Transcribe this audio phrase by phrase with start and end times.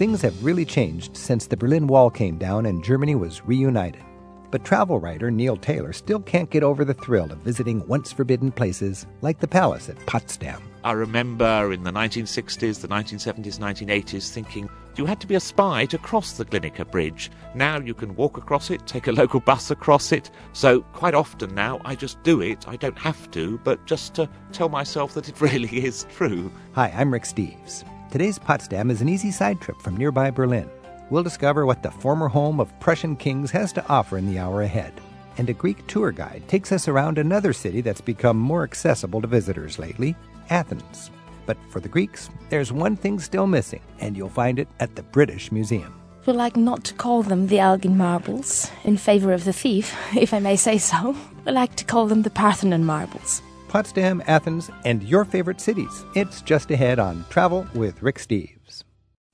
[0.00, 4.02] things have really changed since the Berlin Wall came down and Germany was reunited.
[4.50, 8.50] But travel writer Neil Taylor still can't get over the thrill of visiting once forbidden
[8.50, 10.62] places like the palace at Potsdam.
[10.84, 15.84] I remember in the 1960s, the 1970s, 1980s thinking you had to be a spy
[15.84, 17.30] to cross the Glienicke Bridge.
[17.54, 20.30] Now you can walk across it, take a local bus across it.
[20.54, 22.66] So quite often now I just do it.
[22.66, 26.50] I don't have to, but just to tell myself that it really is true.
[26.72, 27.84] Hi, I'm Rick Steves.
[28.10, 30.68] Today's Potsdam is an easy side trip from nearby Berlin.
[31.10, 34.62] We'll discover what the former home of Prussian kings has to offer in the hour
[34.62, 34.92] ahead.
[35.38, 39.28] And a Greek tour guide takes us around another city that's become more accessible to
[39.28, 40.16] visitors lately
[40.50, 41.12] Athens.
[41.46, 45.04] But for the Greeks, there's one thing still missing, and you'll find it at the
[45.04, 45.94] British Museum.
[46.26, 50.34] We like not to call them the Elgin marbles, in favor of the thief, if
[50.34, 51.14] I may say so.
[51.46, 53.40] We like to call them the Parthenon marbles.
[53.70, 56.04] Potsdam, Athens, and your favorite cities.
[56.16, 58.82] It's just ahead on Travel with Rick Steves.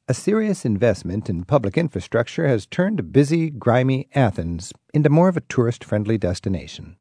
[0.09, 5.40] A serious investment in public infrastructure has turned busy, grimy Athens into more of a
[5.48, 6.96] tourist friendly destination.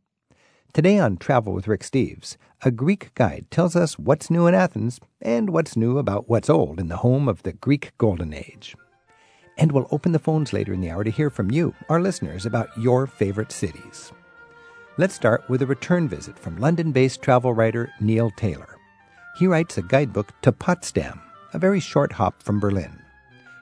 [0.72, 5.02] Today on Travel with Rick Steves, a Greek guide tells us what's new in Athens
[5.22, 8.78] and what's new about what's old in the home of the Greek Golden Age.
[9.58, 12.46] And we'll open the phones later in the hour to hear from you, our listeners,
[12.46, 14.14] about your favorite cities.
[14.98, 18.78] Let's start with a return visit from London based travel writer Neil Taylor.
[19.38, 21.20] He writes a guidebook to Potsdam,
[21.54, 22.98] a very short hop from Berlin.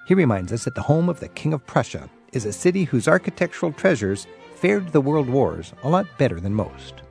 [0.07, 3.07] He reminds us that the home of the King of Prussia is a city whose
[3.07, 7.01] architectural treasures fared the world wars a lot better than most.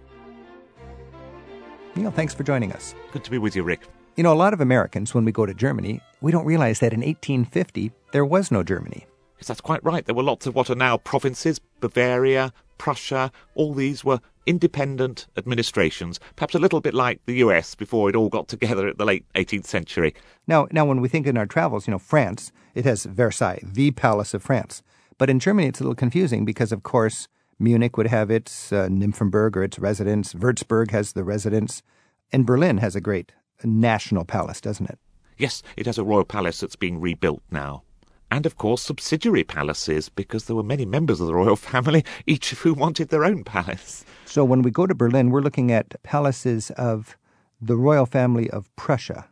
[1.97, 2.95] Neil, thanks for joining us.
[3.11, 3.89] Good to be with you, Rick.
[4.15, 6.93] You know, a lot of Americans, when we go to Germany, we don't realize that
[6.93, 9.05] in 1850 there was no Germany.
[9.39, 10.07] Yes, that's quite right.
[10.07, 16.19] There were lots of what are now provinces Bavaria, Prussia, all these were independent administrations,
[16.35, 19.25] perhaps a little bit like the US before it all got together at the late
[19.37, 20.17] 18th century.
[20.49, 23.93] Now, now when we think in our travels, you know, France, it has Versailles, the
[23.93, 24.83] palace of France.
[25.17, 28.89] But in Germany, it's a little confusing because, of course, Munich would have its uh,
[28.89, 30.35] Nymphenburg or its residence.
[30.35, 31.85] Würzburg has the residence.
[32.33, 33.31] And Berlin has a great
[33.63, 34.99] national palace, doesn't it?
[35.39, 37.85] Yes, it has a royal palace that's being rebuilt now.
[38.33, 42.51] And of course, subsidiary palaces, because there were many members of the royal family, each
[42.51, 44.07] of whom wanted their own palace.
[44.25, 47.19] So when we go to Berlin, we're looking at palaces of
[47.61, 49.29] the royal family of Prussia.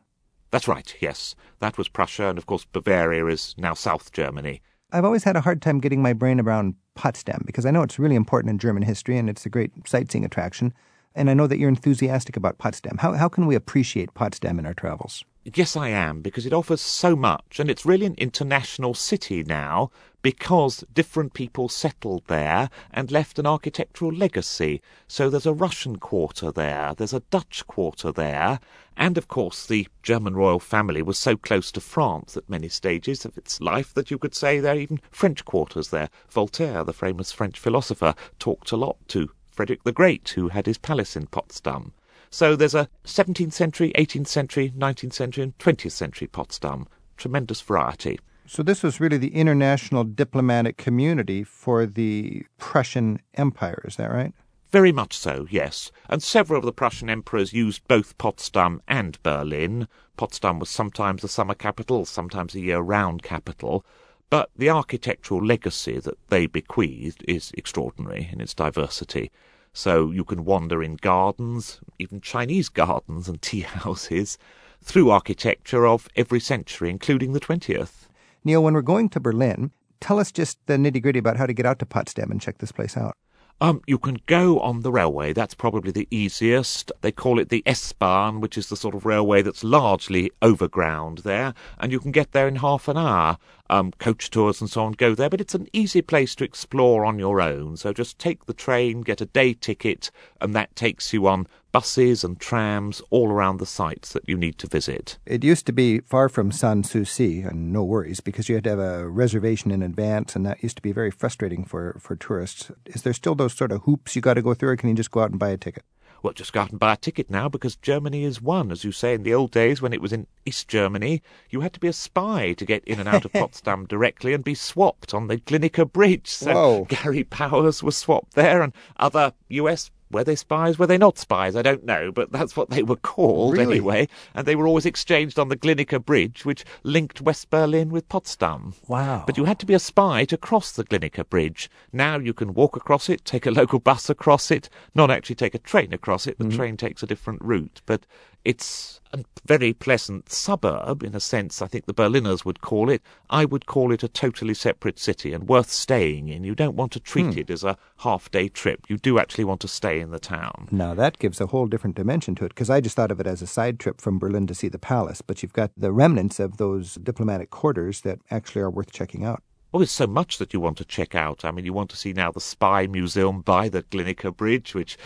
[0.51, 1.35] That's right, yes.
[1.61, 4.61] That was Prussia, and of course, Bavaria is now South Germany.
[4.93, 7.99] I've always had a hard time getting my brain around Potsdam because I know it's
[7.99, 10.75] really important in German history and it's a great sightseeing attraction.
[11.15, 12.99] And I know that you're enthusiastic about Potsdam.
[12.99, 15.25] How, how can we appreciate Potsdam in our travels?
[15.43, 19.91] Yes, I am, because it offers so much, and it's really an international city now
[20.21, 24.83] because different people settled there and left an architectural legacy.
[25.09, 28.61] So there's a Russian quarter there, there's a Dutch quarter there,
[28.99, 33.25] and of course the German royal family was so close to France at many stages
[33.25, 36.11] of its life that you could say there are even French quarters there.
[36.29, 40.77] Voltaire, the famous French philosopher, talked a lot to Frederick the Great, who had his
[40.77, 41.95] palace in Potsdam.
[42.31, 46.87] So there's a 17th century, 18th century, 19th century, and 20th century Potsdam.
[47.17, 48.21] Tremendous variety.
[48.47, 54.33] So this was really the international diplomatic community for the Prussian Empire, is that right?
[54.71, 55.91] Very much so, yes.
[56.09, 59.89] And several of the Prussian emperors used both Potsdam and Berlin.
[60.17, 63.85] Potsdam was sometimes the summer capital, sometimes a year round capital.
[64.31, 69.33] But the architectural legacy that they bequeathed is extraordinary in its diversity.
[69.73, 74.39] So you can wander in gardens, even Chinese gardens and tea houses,
[74.83, 78.07] through architecture of every century, including the 20th.
[78.45, 79.71] Neil, when we're going to Berlin,
[80.01, 82.59] tell us just the nitty gritty about how to get out to Potsdam and check
[82.59, 83.17] this place out.
[83.63, 85.35] Um, you can go on the railway.
[85.35, 86.91] That's probably the easiest.
[87.03, 91.53] They call it the S-Bahn, which is the sort of railway that's largely overground there,
[91.79, 93.37] and you can get there in half an hour.
[93.71, 97.05] Um, coach tours and so on go there, but it's an easy place to explore
[97.05, 97.77] on your own.
[97.77, 100.11] So just take the train, get a day ticket,
[100.41, 104.59] and that takes you on buses and trams all around the sites that you need
[104.59, 105.19] to visit.
[105.25, 108.71] It used to be far from Sans Souci and no worries because you had to
[108.71, 112.73] have a reservation in advance, and that used to be very frustrating for, for tourists.
[112.87, 114.97] Is there still those sort of hoops you got to go through, or can you
[114.97, 115.85] just go out and buy a ticket?
[116.23, 118.71] Well, just go out and buy a ticket now because Germany is one.
[118.71, 121.73] As you say, in the old days when it was in East Germany, you had
[121.73, 125.15] to be a spy to get in and out of Potsdam directly and be swapped
[125.15, 126.29] on the Glienicke Bridge.
[126.29, 126.85] So Whoa.
[126.85, 130.79] Gary Powers was swapped there and other US were they spies?
[130.79, 131.55] Were they not spies?
[131.57, 133.77] I don't know, but that's what they were called Really?
[133.77, 134.09] anyway.
[134.35, 138.75] And they were always exchanged on the Glienicke Bridge, which linked West Berlin with Potsdam.
[138.89, 139.25] Wow.
[139.27, 141.71] But you had to be a spy to cross the Glienicke Bridge.
[141.93, 145.55] Now you can walk across it, take a local bus across it, not actually take
[145.55, 146.39] a train across it.
[146.39, 146.57] The mm-hmm.
[146.57, 147.81] train takes a different route.
[147.87, 148.05] But
[148.45, 153.03] It's a very pleasant suburb, in a sense, I think the Berliners would call it.
[153.29, 156.45] I would call it a totally separate city and worth staying in.
[156.45, 157.39] You don't want to treat Hmm.
[157.41, 158.87] it as a half day trip.
[158.89, 160.69] You do actually want to stay in the town.
[160.71, 163.27] Now that gives a whole different dimension to it because I just thought of it
[163.27, 166.41] as a side trip from Berlin to see the palace, but you've got the remnants
[166.41, 169.43] of those diplomatic quarters that actually are worth checking out.
[169.73, 171.45] Oh, there's so much that you want to check out.
[171.45, 174.99] I mean, you want to see now the Spy Museum by the Glienicke Bridge, which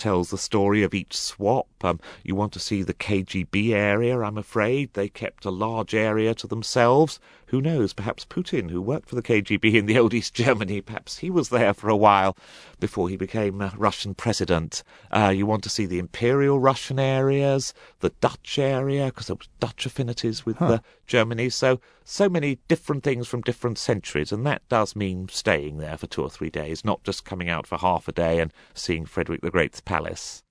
[0.00, 1.68] tells the story of each swap.
[1.82, 4.94] Um, you want to see the KGB area, I'm afraid.
[4.94, 7.20] They kept a large area to themselves.
[7.46, 11.18] Who knows, perhaps Putin, who worked for the KGB in the old East Germany, perhaps
[11.18, 12.36] he was there for a while
[12.78, 14.82] before he became uh, Russian president.
[15.10, 19.46] Uh, you want to see the Imperial Russian areas, the Dutch area, because there were
[19.58, 21.50] Dutch affinities with uh, Germany.
[21.50, 26.06] So, so many different things from different centuries, and that does mean staying there for
[26.06, 29.40] two or three days, not just coming out for half a day and seeing Frederick
[29.40, 30.44] the Great's palace.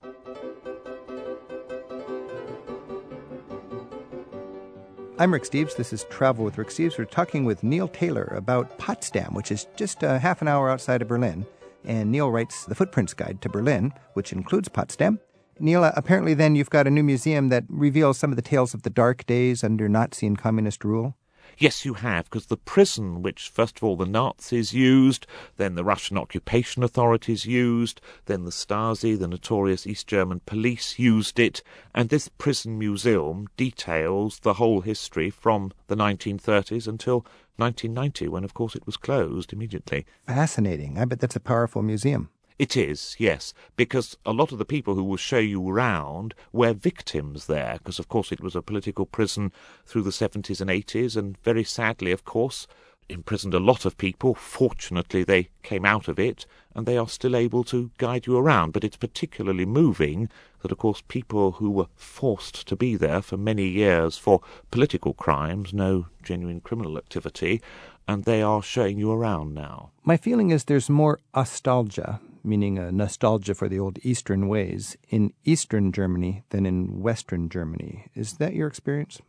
[5.18, 5.76] I'm Rick Steves.
[5.76, 6.98] This is Travel with Rick Steves.
[6.98, 11.00] We're talking with Neil Taylor about Potsdam, which is just a half an hour outside
[11.00, 11.46] of Berlin.
[11.86, 15.18] And Neil writes the Footprints Guide to Berlin, which includes Potsdam.
[15.58, 18.74] Neil, uh, apparently then you've got a new museum that reveals some of the tales
[18.74, 21.16] of the dark days under Nazi and communist rule.
[21.60, 25.26] Yes, you have, because the prison, which first of all the Nazis used,
[25.58, 31.38] then the Russian occupation authorities used, then the Stasi, the notorious East German police, used
[31.38, 31.62] it,
[31.94, 37.26] and this prison museum details the whole history from the 1930s until
[37.56, 40.06] 1990, when of course it was closed immediately.
[40.26, 40.96] Fascinating.
[40.96, 42.30] I bet that's a powerful museum.
[42.60, 46.74] It is, yes, because a lot of the people who will show you around were
[46.74, 49.50] victims there, because of course it was a political prison
[49.86, 52.66] through the 70s and 80s, and very sadly, of course,
[53.08, 54.34] imprisoned a lot of people.
[54.34, 58.72] Fortunately, they came out of it, and they are still able to guide you around.
[58.74, 60.28] But it's particularly moving
[60.60, 65.14] that, of course, people who were forced to be there for many years for political
[65.14, 67.62] crimes, no genuine criminal activity,
[68.06, 69.92] and they are showing you around now.
[70.04, 75.32] My feeling is there's more nostalgia, meaning a nostalgia for the old Eastern ways, in
[75.44, 78.06] Eastern Germany than in Western Germany.
[78.14, 79.20] Is that your experience?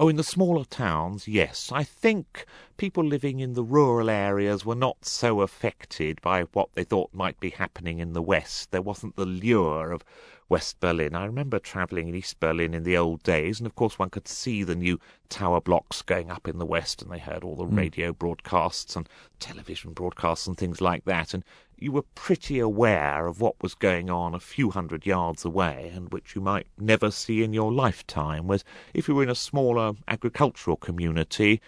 [0.00, 1.70] Oh, in the smaller towns, yes.
[1.72, 2.46] I think
[2.76, 7.38] people living in the rural areas were not so affected by what they thought might
[7.38, 8.70] be happening in the West.
[8.70, 10.02] There wasn't the lure of
[10.48, 11.14] West Berlin.
[11.14, 14.26] I remember travelling in East Berlin in the old days, and of course one could
[14.26, 14.98] see the new
[15.28, 17.76] tower blocks going up in the West, and they heard all the hmm.
[17.76, 19.08] radio broadcasts and
[19.38, 21.44] television broadcasts and things like that, and
[21.82, 26.12] you were pretty aware of what was going on a few hundred yards away and
[26.12, 28.46] which you might never see in your lifetime.
[28.46, 28.64] Whereas
[28.94, 31.60] if you were in a smaller agricultural community,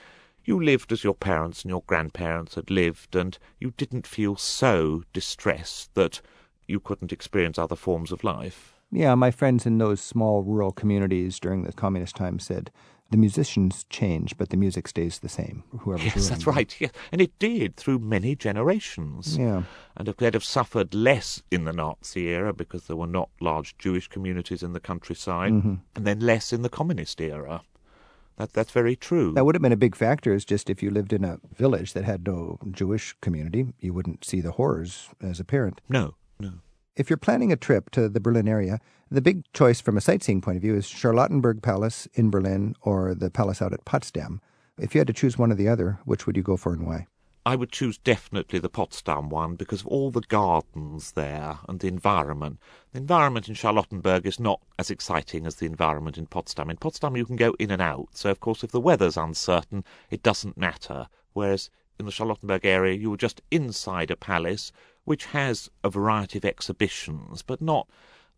[0.45, 5.03] you lived as your parents and your grandparents had lived, and you didn't feel so
[5.13, 6.21] distressed that
[6.69, 8.75] you couldn't experience other forms of life.
[8.93, 12.71] Yeah, my friends in those small rural communities during the communist time said
[13.15, 15.63] the musicians change, but the music stays the same.
[15.83, 16.55] Whoever's Yes, that's them.
[16.55, 16.75] right.
[16.81, 16.91] Yes.
[17.13, 19.39] And it did through many generations.
[19.39, 19.63] Yeah.
[19.97, 24.09] And they'd have suffered less in the Nazi era because there were not large Jewish
[24.09, 25.75] communities in the countryside, Mm-hmm.
[25.95, 27.63] and then less in the communist era.
[28.37, 29.33] That, that's very true.
[29.35, 30.35] That would have been a big factor.
[30.35, 34.25] Is just if you lived in a village that had no Jewish community, you wouldn't
[34.25, 35.81] see the horrors as apparent.
[35.89, 36.55] No, no.
[36.97, 38.79] If you're planning a trip to the Berlin area,
[39.11, 43.17] the big choice from a sightseeing point of view is Charlottenburg Palace in Berlin or
[43.17, 44.41] the palace out at Potsdam.
[44.79, 46.87] If you had to choose one or the other, which would you go for and
[46.87, 47.09] why?
[47.45, 51.89] I would choose definitely the Potsdam one because of all the gardens there and the
[51.89, 52.61] environment.
[52.93, 56.71] The environment in Charlottenburg is not as exciting as the environment in Potsdam.
[56.71, 59.83] In Potsdam, you can go in and out, so of course, if the weather's uncertain,
[60.11, 61.09] it doesn't matter.
[61.33, 64.71] Whereas in the Charlottenburg area, you were just inside a palace
[65.05, 67.89] which has a variety of exhibitions, but not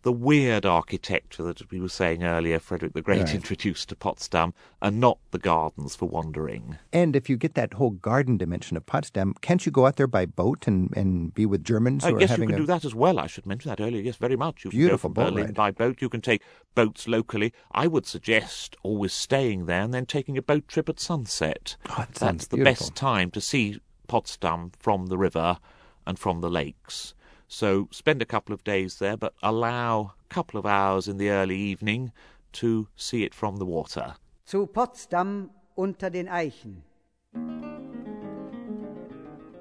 [0.02, 3.34] the weird architecture that we were saying earlier Frederick the Great Right.
[3.34, 6.78] introduced to Potsdam, and not the gardens for wandering.
[6.92, 10.06] And if you get that whole garden dimension of Potsdam, can't you go out there
[10.06, 12.94] by boat and, and be with Germans are yes, you can a do that as
[12.94, 13.18] well.
[13.18, 14.00] I should mention that earlier.
[14.00, 14.64] Yes, very much.
[14.64, 15.54] You Beautiful can go boat from Berlin ride.
[15.54, 16.00] by boat.
[16.00, 16.42] You can take
[16.76, 17.52] boats locally.
[17.72, 21.76] I would suggest always staying there and then taking a boat trip at sunset.
[21.90, 22.86] Oh, that That's the beautiful.
[22.86, 25.58] best time to see Potsdam from the river
[26.06, 27.14] and from the lakes.
[27.48, 31.30] So spend a couple of days there, but allow a couple of hours in the
[31.30, 32.12] early evening
[32.54, 34.14] to see it from the water.
[34.48, 36.82] Zu Potsdam unter den Eichen.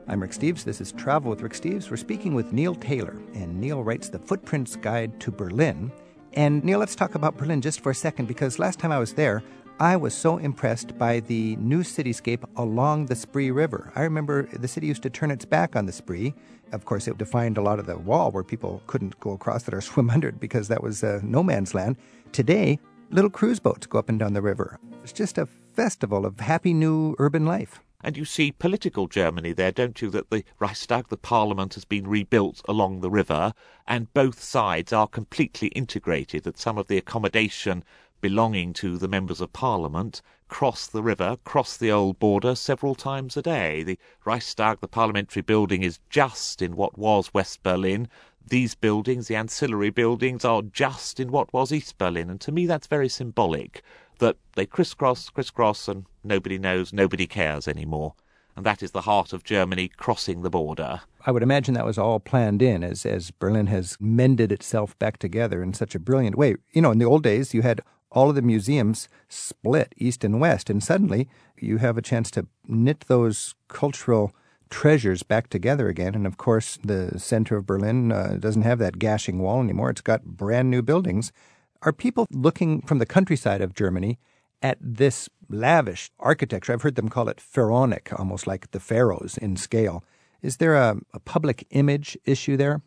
[0.08, 0.64] I'm Rick Steves.
[0.64, 1.90] This is Travel with Rick Steves.
[1.90, 5.92] We're speaking with Neil Taylor, and Neil writes the Footprints Guide to Berlin.
[6.34, 9.14] And Neil, let's talk about Berlin just for a second because last time I was
[9.14, 9.42] there,
[9.80, 13.92] I was so impressed by the new cityscape along the Spree River.
[13.94, 16.34] I remember the city used to turn its back on the Spree.
[16.72, 19.74] Of course, it defined a lot of the wall where people couldn't go across it
[19.74, 21.98] or swim under it because that was uh, no man's land.
[22.32, 22.80] Today,
[23.12, 24.80] little cruise boats go up and down the river.
[25.04, 27.82] It's just a festival of happy new urban life.
[28.06, 30.10] And you see political Germany there, don't you?
[30.12, 33.54] That the Reichstag, the parliament, has been rebuilt along the river,
[33.88, 36.44] and both sides are completely integrated.
[36.44, 37.84] That some of the accommodation
[38.26, 43.38] belonging to the members of parliament cross the river, cross the old border several times
[43.38, 43.84] a day.
[43.84, 48.08] The Reichstag, the parliamentary building, is just in what was West Berlin.
[48.48, 52.32] These buildings, the ancillary buildings, are just in what was East Berlin.
[52.32, 53.84] And to me, that's very symbolic
[54.18, 58.16] that they crisscross, crisscross, and nobody knows, nobody cares anymore.
[58.56, 61.02] And that is the heart of Germany crossing the border.
[61.28, 65.20] I would imagine that was all planned in as, as Berlin has mended itself back
[65.20, 66.56] together in such a brilliant way.
[66.72, 67.82] You know, in the old days, you had
[68.16, 71.28] all of the museums split east and west, and suddenly
[71.60, 74.34] you have a chance to knit those cultural
[74.70, 76.16] treasures back together again.
[76.16, 79.92] And of course, the center of Berlin uh, doesn't have that gashing wall anymore.
[79.92, 81.32] It's got brand new buildings.
[81.82, 84.18] Are people looking from the countryside of Germany
[84.62, 86.74] at this lavish architecture?
[86.74, 90.04] I've heard them call it pharaonic, almost like the pharaohs in scale.
[90.42, 92.82] Is there a, a public image issue there?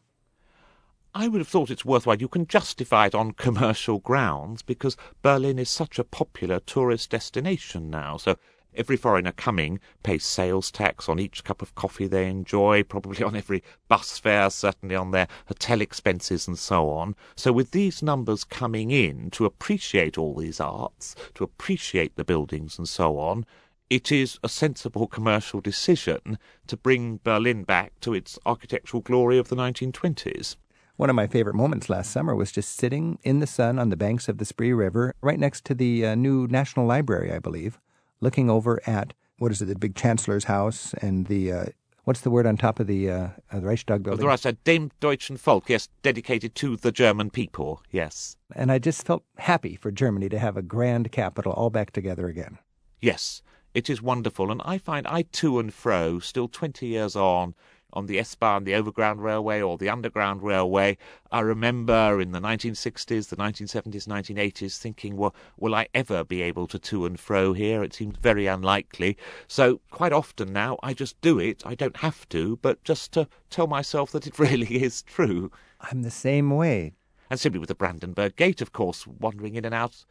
[1.20, 2.20] I would have thought it's worthwhile.
[2.20, 7.90] You can justify it on commercial grounds because Berlin is such a popular tourist destination
[7.90, 8.18] now.
[8.18, 8.36] So
[8.72, 13.34] Every foreigner coming pays sales tax on each cup of coffee they enjoy, probably on
[13.34, 17.16] every bus fare, certainly on their hotel expenses and so on.
[17.34, 22.78] So with these numbers coming in to appreciate all these arts, to appreciate the buildings
[22.78, 23.44] and so on,
[23.90, 29.48] it is a sensible commercial decision to bring Berlin back to its architectural glory of
[29.48, 30.54] the 1920s.
[30.98, 33.96] One of my favorite moments last summer was just sitting in the sun on the
[33.96, 37.78] banks of the Spree River, right next to the uh, new National Library, I believe,
[38.20, 41.64] looking over at what is it, the big chancellor's house and the uh,
[42.02, 44.22] what's the word on top of the, uh, the Reichstag building?
[44.22, 48.36] The Reichstag, Dem Deutschen Volk, yes, dedicated to the German people, yes.
[48.56, 52.26] And I just felt happy for Germany to have a grand capital all back together
[52.26, 52.58] again.
[53.00, 53.40] Yes,
[53.72, 57.54] it is wonderful, and I find I to and fro, still 20 years on,
[57.92, 60.98] on the S-Bahn, the Overground Railway, or the Underground Railway.
[61.32, 66.66] I remember in the 1960s, the 1970s, 1980s, thinking, well, will I ever be able
[66.68, 67.82] to to and fro here?
[67.82, 69.16] It seems very unlikely.
[69.46, 71.62] So quite often now, I just do it.
[71.64, 75.50] I don't have to, but just to tell myself that it really is true.
[75.80, 76.94] I'm the same way.
[77.30, 80.04] And simply with the Brandenburg Gate, of course, wandering in and out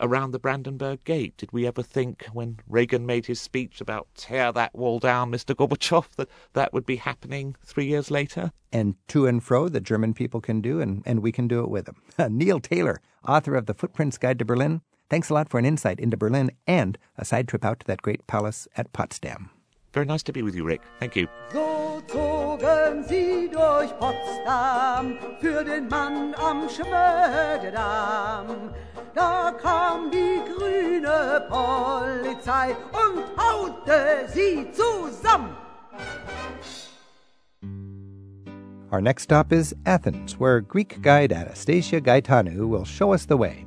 [0.00, 1.36] around the Brandenburg Gate.
[1.36, 5.54] Did we ever think, when Reagan made his speech about tear that wall down, Mr.
[5.54, 8.52] Gorbachev, that that would be happening three years later?
[8.72, 11.70] And to and fro, the German people can do, and, and we can do it
[11.70, 12.02] with them.
[12.36, 16.00] Neil Taylor, author of The Footprints Guide to Berlin, thanks a lot for an insight
[16.00, 19.50] into Berlin and a side trip out to that great palace at Potsdam.
[19.92, 20.82] Very nice to be with you, Rick.
[20.98, 21.28] Thank you.
[21.52, 28.74] So zogen sie durch Potsdam für den Mann am Schmögedamm.
[29.14, 35.54] Da kam die grüne Polizei und haute sie zusammen.
[38.90, 43.66] Our next stop is Athens, where Greek guide Anastasia Gaetanou will show us the way.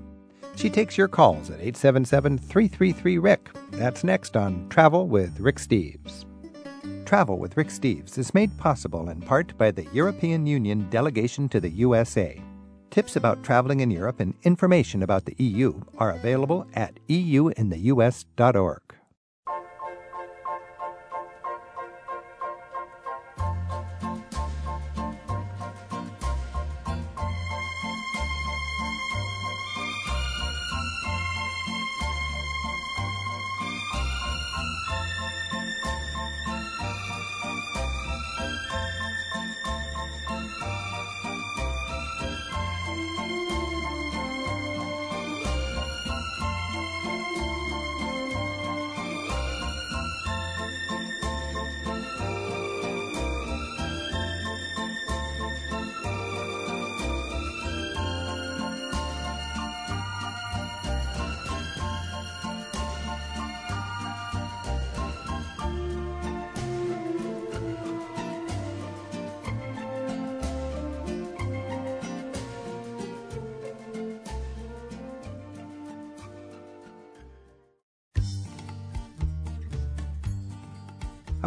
[0.56, 3.50] She takes your calls at 877 333 Rick.
[3.72, 6.26] That's next on Travel with Rick Steves.
[7.06, 11.60] Travel with Rick Steves is made possible in part by the European Union delegation to
[11.60, 12.42] the USA.
[12.90, 18.97] Tips about traveling in Europe and information about the EU are available at euintheus.org.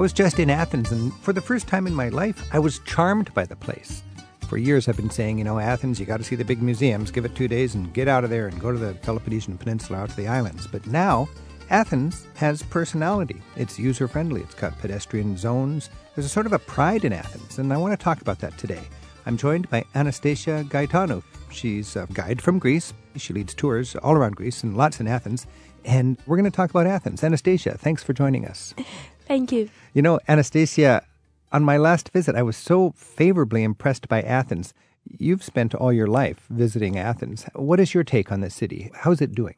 [0.01, 2.79] I was just in Athens, and for the first time in my life, I was
[2.87, 4.03] charmed by the place.
[4.49, 7.11] For years, I've been saying, you know, Athens, you got to see the big museums,
[7.11, 9.99] give it two days and get out of there and go to the Peloponnesian Peninsula
[9.99, 10.67] out to the islands.
[10.67, 11.29] But now,
[11.69, 13.43] Athens has personality.
[13.57, 15.91] It's user friendly, it's got pedestrian zones.
[16.15, 18.57] There's a sort of a pride in Athens, and I want to talk about that
[18.57, 18.81] today.
[19.27, 21.23] I'm joined by Anastasia Gaetanou.
[21.51, 22.95] She's a guide from Greece.
[23.17, 25.47] She leads tours all around Greece and lots in Athens.
[25.85, 27.23] And we're going to talk about Athens.
[27.23, 28.75] Anastasia, thanks for joining us.
[29.31, 29.71] Thank you.
[29.95, 31.05] You know, Anastasia,
[31.53, 34.75] on my last visit, I was so favorably impressed by Athens.
[35.05, 37.47] You've spent all your life visiting Athens.
[37.55, 38.91] What is your take on the city?
[38.93, 39.55] How's it doing?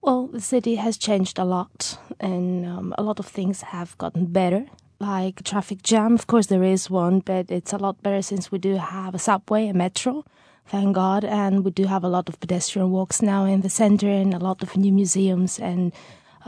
[0.00, 4.24] Well, the city has changed a lot, and um, a lot of things have gotten
[4.24, 4.64] better.
[4.98, 8.56] Like traffic jam, of course, there is one, but it's a lot better since we
[8.56, 10.24] do have a subway, a metro,
[10.64, 14.08] thank God, and we do have a lot of pedestrian walks now in the center,
[14.08, 15.92] and a lot of new museums and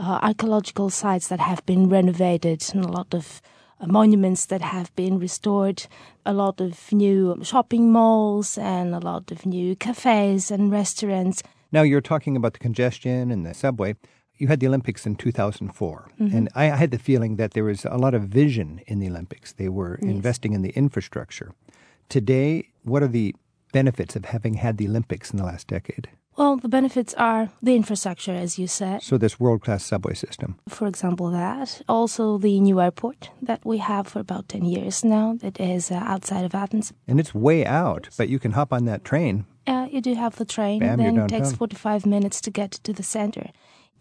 [0.01, 3.41] uh, archaeological sites that have been renovated, and a lot of
[3.79, 5.79] uh, monuments that have been restored,
[6.25, 11.43] a lot of new shopping malls, and a lot of new cafes and restaurants.
[11.71, 13.95] Now, you're talking about the congestion and the subway.
[14.37, 16.35] You had the Olympics in 2004, Mm-hmm.
[16.37, 19.07] and I, I had the feeling that there was a lot of vision in the
[19.09, 19.53] Olympics.
[19.53, 21.53] They were investing in the infrastructure.
[22.09, 23.35] Today, what are the
[23.71, 26.09] benefits of having had the Olympics in the last decade?
[26.37, 29.01] Well, the benefits are the infrastructure, as you said.
[29.01, 30.55] So, this world class subway system.
[30.69, 31.81] For example, that.
[31.89, 35.95] Also, the new airport that we have for about 10 years now, that is uh,
[35.95, 36.93] outside of Athens.
[37.07, 39.45] And it's way out, but you can hop on that train.
[39.67, 42.93] Uh, you do have the train, Bam, then it takes 45 minutes to get to
[42.93, 43.51] the center.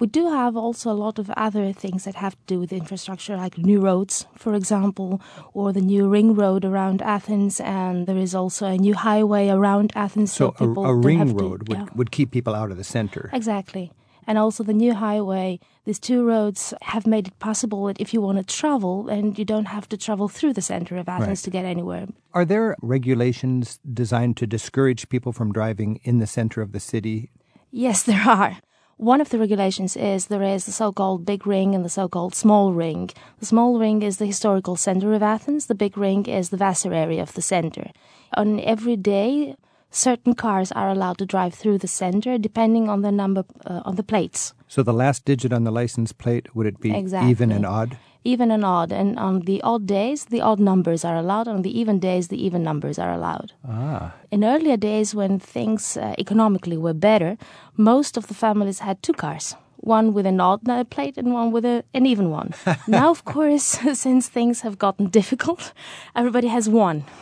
[0.00, 3.36] We do have also a lot of other things that have to do with infrastructure,
[3.36, 5.20] like new roads, for example,
[5.52, 9.92] or the new ring road around Athens, and there is also a new highway around
[9.94, 10.32] Athens.
[10.32, 11.86] So, a, a ring have to- road would, yeah.
[11.94, 13.28] would keep people out of the center.
[13.32, 13.92] Exactly.
[14.26, 18.20] And also the new highway, these two roads have made it possible that if you
[18.20, 21.44] want to travel and you don't have to travel through the center of Athens Right.
[21.44, 22.06] to get anywhere.
[22.32, 27.30] Are there regulations designed to discourage people from driving in the center of the city?
[27.72, 28.58] Yes, there are.
[29.00, 32.74] One of the regulations is there is the so-called big ring and the so-called small
[32.74, 33.08] ring.
[33.38, 35.68] The small ring is the historical center of Athens.
[35.68, 37.92] The big ring is the Vassar area of the center.
[38.34, 39.56] On every day,
[39.90, 43.96] certain cars are allowed to drive through the center depending on the number uh, on
[43.96, 44.52] the plates.
[44.68, 47.30] So, the last digit on the license plate, would it be Exactly.
[47.30, 47.96] even and odd?
[48.24, 48.92] Even and odd.
[48.92, 51.48] And on the odd days, the odd numbers are allowed.
[51.48, 53.52] On the even days, the even numbers are allowed.
[53.66, 54.14] Ah.
[54.30, 57.36] In earlier days, when things uh, economically were better,
[57.76, 59.56] most of the families had two cars.
[59.82, 62.52] One with an odd plate and one with a, an even one.
[62.86, 63.64] now, of course,
[63.94, 65.72] since things have gotten difficult,
[66.14, 67.04] everybody has one.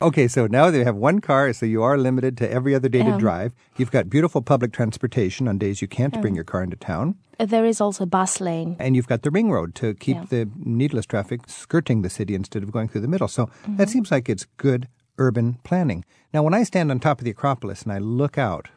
[0.00, 3.02] Okay, so now they have one car, so you are limited to every other day
[3.02, 3.52] to Um, drive.
[3.76, 7.16] You've got beautiful public transportation on days you can't bring your car into town.
[7.38, 8.76] Uh, There is also a bus lane.
[8.78, 10.24] And you've got the ring road to keep Yeah.
[10.30, 13.28] the needless traffic skirting the city instead of going through the middle.
[13.28, 13.76] So Mm-hmm.
[13.76, 16.04] that seems like it's good urban planning.
[16.32, 18.68] Now, when I stand on top of the Acropolis and I look out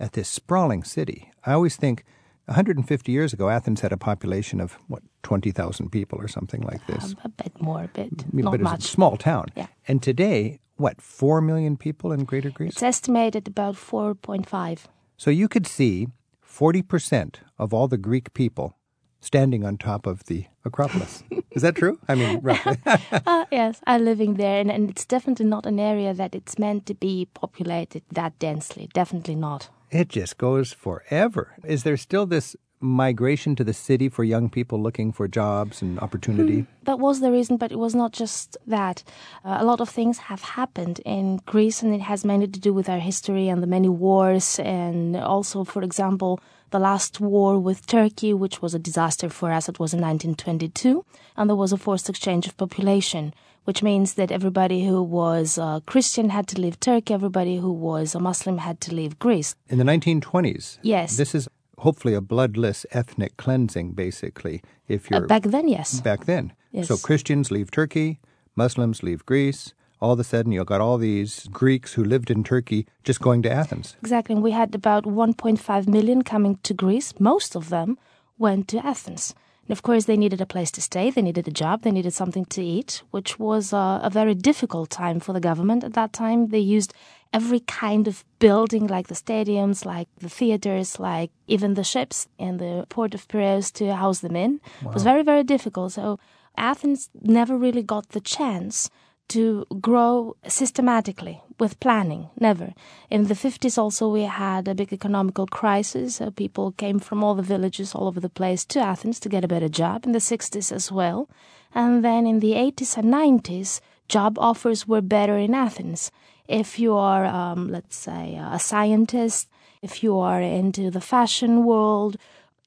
[0.00, 2.04] at this sprawling city, I always think
[2.48, 7.12] 150 years ago, Athens had a population of, what, 20,000 people or something like this.
[7.12, 8.84] Um, a bit more, a bit, I mean, not much.
[8.84, 9.46] a small town.
[9.54, 9.66] Yeah.
[9.86, 12.72] And today, what, 4 million people in Greater Greece?
[12.72, 14.84] It's estimated about 4.5.
[15.16, 16.08] So you could see
[16.42, 18.76] 40% of all the Greek people
[19.20, 21.24] standing on top of the Acropolis.
[21.50, 21.98] Is that true?
[22.08, 22.78] I mean, roughly.
[23.26, 26.86] Uh, yes, I'm living there, and, and it's definitely not an area that it's meant
[26.86, 28.88] to be populated that densely.
[28.94, 29.68] Definitely not.
[29.90, 31.54] It just goes forever.
[31.64, 35.98] Is there still this migration to the city for young people looking for jobs and
[35.98, 36.66] opportunity?
[36.84, 39.02] That was the reason, but it was not just that.
[39.44, 42.72] Uh, a lot of things have happened in Greece, and it has mainly to do
[42.72, 47.86] with our history and the many wars, and also, for example, the last war with
[47.86, 49.68] Turkey, which was a disaster for us.
[49.68, 51.04] It was in 1922,
[51.36, 53.34] and there was a forced exchange of population.
[53.68, 58.14] Which means that everybody who was a Christian had to leave Turkey, everybody who was
[58.14, 59.54] a Muslim had to leave Greece.
[59.68, 61.18] In the 1920s, Yes.
[61.18, 66.00] this is hopefully a bloodless ethnic cleansing, basically, if Uh, you're back then, yes.
[66.00, 66.54] back then.
[66.72, 66.88] Yes.
[66.88, 68.20] So Christians leave Turkey,
[68.56, 69.74] Muslims leave Greece.
[70.00, 73.42] All of a sudden, you've got all these Greeks who lived in Turkey just going
[73.42, 73.96] to Athens.
[74.00, 74.34] Exactly.
[74.34, 77.12] And we had about 1.5 million coming to Greece.
[77.20, 77.98] Most of them
[78.38, 79.34] went to Athens.
[79.68, 82.14] And of course, they needed a place to stay, they needed a job, they needed
[82.14, 86.14] something to eat, which was uh, a very difficult time for the government at that
[86.14, 86.48] time.
[86.48, 86.94] They used
[87.34, 92.56] every kind of building, like the stadiums, like the theaters, like even the ships in
[92.56, 94.60] the port of Piraeus to house them in.
[94.80, 95.92] It was very, very difficult.
[95.92, 96.18] So
[96.56, 98.88] Athens never really got the chance
[99.28, 102.28] to grow systematically with planning.
[102.38, 102.72] Never.
[103.10, 106.16] In the 50s, also, we had a big economical crisis.
[106.16, 109.44] So people came from all the villages all over the place to Athens to get
[109.44, 110.06] a better job.
[110.06, 111.28] In the 60s as well.
[111.74, 116.10] And then in the 80s and 90s, job offers were better in Athens.
[116.46, 119.48] If you are, um, let's say, a scientist,
[119.82, 122.16] if you are into the fashion world,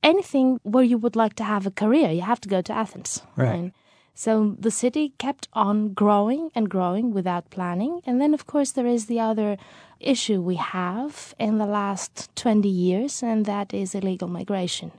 [0.04, 3.24] anything where you would like to have a career, you have to go to Athens.
[3.36, 3.72] Right.
[4.14, 8.02] So the city kept on growing and growing without planning.
[8.06, 9.58] And then, of course, there is the other
[10.00, 14.92] issue we have in the last 20 years, and that is illegal migration.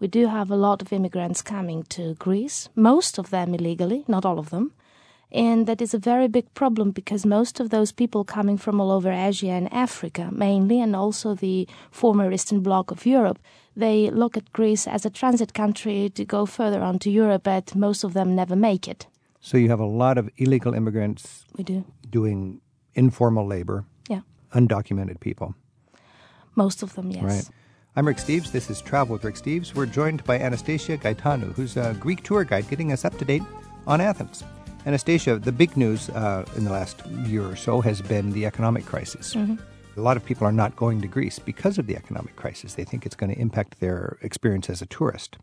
[0.00, 4.24] We do have a lot of immigrants coming to Greece, most of them illegally, not
[4.24, 4.72] all of them.
[5.30, 8.90] And that is a very big problem because most of those people coming from all
[8.90, 13.38] over Asia and Africa, mainly, and also the former Eastern Bloc of Europe,
[13.76, 17.74] they look at Greece as a transit country to go further on to Europe, but
[17.74, 19.06] most of them never make it.
[19.40, 21.84] So you have a lot of illegal immigrants We do.
[22.10, 22.60] doing
[22.94, 24.22] informal labor, Yeah.
[24.54, 25.54] undocumented people.
[26.56, 27.22] Most of them, yes.
[27.22, 27.48] Right.
[27.96, 28.50] I'm Rick Steves.
[28.50, 29.74] This is Travel with Rick Steves.
[29.74, 33.42] We're joined by Anastasia Gaetanou, who's a Greek tour guide getting us up to date
[33.86, 34.42] on Athens.
[34.88, 38.86] Anastasia, the big news uh, in the last year or so has been the economic
[38.86, 39.36] crisis.
[39.36, 42.72] A lot of people are not going to Greece because of the economic crisis.
[42.72, 45.36] They think it's going to impact their experience as a tourist.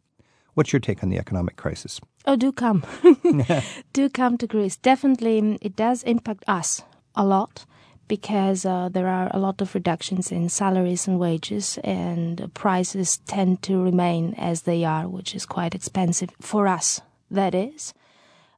[0.55, 2.01] What's your take on the economic crisis?
[2.25, 2.83] Oh, do come.
[3.93, 4.77] do come to Greece.
[4.77, 6.81] Definitely, it does impact us
[7.15, 7.67] a lot
[8.07, 13.61] because uh, there are a lot of reductions in salaries and wages, and prices tend
[13.61, 17.93] to remain as they are, which is quite expensive for us, that is.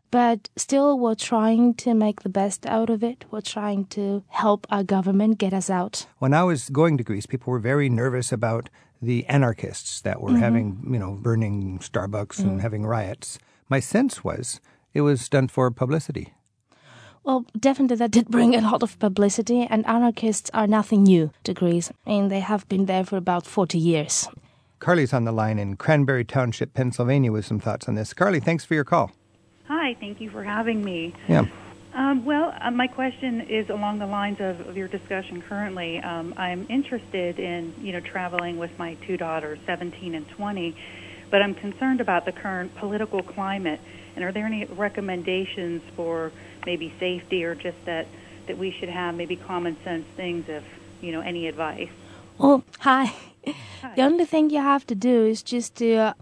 [0.10, 3.26] But still, we're trying to make the best out of it.
[3.30, 6.08] We're trying to help our government get us out.
[6.20, 8.70] When I was going to Greece, people were very nervous about
[9.02, 10.40] the anarchists that were mm-hmm.
[10.40, 12.62] having, you know, burning Starbucks and mm.
[12.62, 13.38] having riots.
[13.70, 14.62] My sense was
[14.94, 16.34] it was done for publicity.
[17.24, 21.54] Well, definitely that did bring a lot of publicity, and anarchists are nothing new to
[21.54, 21.92] Greece.
[22.06, 24.30] I mean, they have been there for about 40 years.
[24.80, 28.14] Carly's on the line in Cranberry Township, Pennsylvania, with some thoughts on this.
[28.14, 29.12] Carly, thanks for your call.
[29.88, 31.14] Hi, thank you for having me.
[31.30, 31.46] Yeah.
[31.94, 36.00] Um, well, uh, my question is along the lines of, of your discussion currently.
[36.00, 40.76] Um, I'm interested in, you know, traveling with my two daughters, 17 and 20,
[41.32, 43.80] but I'm concerned about the current political climate.
[44.18, 46.34] And are there any recommendations for
[46.66, 48.08] maybe safety or just that
[48.48, 50.50] that we should have maybe common sense things?
[50.50, 50.66] If
[51.00, 51.88] you know, any advice?
[52.42, 53.14] Oh, hi.
[53.96, 56.14] The only thing you have to do is just to uh,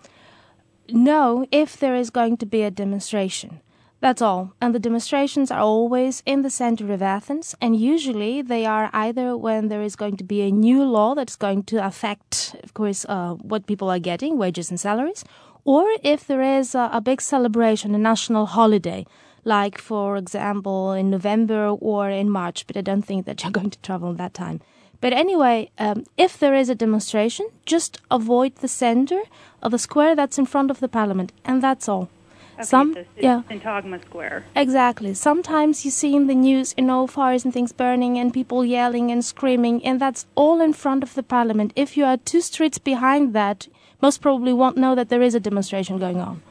[0.90, 3.62] know if there is going to be a demonstration.
[4.02, 4.54] That's all.
[4.62, 9.36] And the demonstrations are always in the center of Athens, and usually they are either
[9.36, 13.06] when there is going to be a new law that's going to affect, of course,
[13.10, 15.24] uh, what people are getting, wages and salaries,
[15.64, 19.06] or if there is a, a big celebration, a national holiday,
[19.44, 23.72] like, for example, in November or in March, but I don't think that you're going
[23.72, 24.62] to travel that time.
[25.02, 29.22] But anyway, um, if there is a demonstration, just avoid the center
[29.62, 32.10] of the square that's in front of the parliament, and that's all.
[32.56, 34.46] Okay, Some, so yeah, Syntagma Square.
[34.56, 35.14] exactly.
[35.14, 39.12] Sometimes you see in the news, you know, fires and things burning and people yelling
[39.12, 41.74] and screaming, and that's all in front of the parliament.
[41.76, 43.68] If you are two streets behind that,
[44.02, 46.42] most probably won't know that there is a demonstration going on.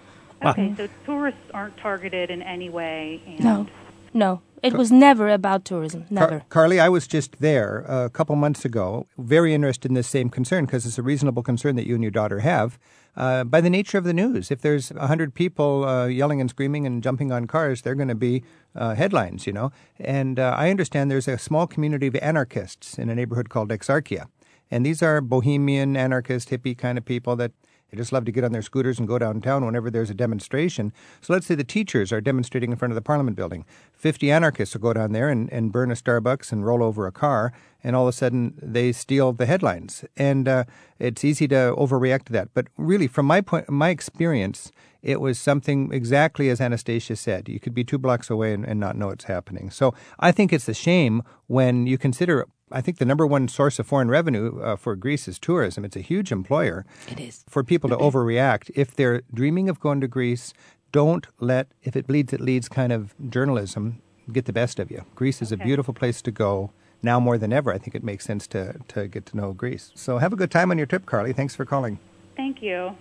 [0.44, 3.22] Okay, so tourists aren't targeted in any way.
[3.26, 3.66] And No,
[4.12, 4.42] no.
[4.64, 6.02] It was never about tourism.
[6.04, 6.44] Car- Never.
[6.48, 10.64] Carly, I was just there a couple months ago, very interested in this same concern
[10.64, 12.78] because it's a reasonable concern that you and your daughter have.
[13.14, 16.86] Uh, by the nature of the news, if there's 100 people uh, yelling and screaming
[16.86, 18.42] and jumping on cars, they're going to be
[18.74, 19.70] uh, headlines, you know.
[20.00, 24.28] And uh, I understand there's a small community of anarchists in a neighborhood called Exarchia.
[24.70, 27.52] And these are bohemian, anarchist, hippie kind of people that
[27.90, 30.92] they just love to get on their scooters and go downtown whenever there's a demonstration.
[31.20, 33.64] So let's say the teachers are demonstrating in front of the Parliament building.
[33.92, 37.12] 50 anarchists will go down there and, and burn a Starbucks and roll over a
[37.12, 40.04] car, and all of a sudden they steal the headlines.
[40.16, 40.64] And uh,
[40.98, 42.48] it's easy to overreact to that.
[42.54, 47.48] But really, from my point, my experience, it was something exactly as Anastasia said.
[47.48, 49.70] You could be two blocks away and, and not know it's happening.
[49.70, 53.78] So I think it's a shame when you consider I think the number one source
[53.78, 55.84] of foreign revenue uh, for Greece is tourism.
[55.84, 56.86] It's a huge employer.
[57.10, 57.44] It is.
[57.48, 60.54] For people to overreact, if they're dreaming of going to Greece,
[60.92, 64.00] don't let, if it bleeds, it leads kind of journalism
[64.32, 65.04] get the best of you.
[65.14, 66.70] Greece is a beautiful place to go.
[67.02, 69.92] Now more than ever, I think it makes sense to, to get to know Greece.
[69.94, 71.34] So have a good time on your trip, Carly.
[71.34, 71.98] Thanks for calling.
[72.36, 72.96] Thank you.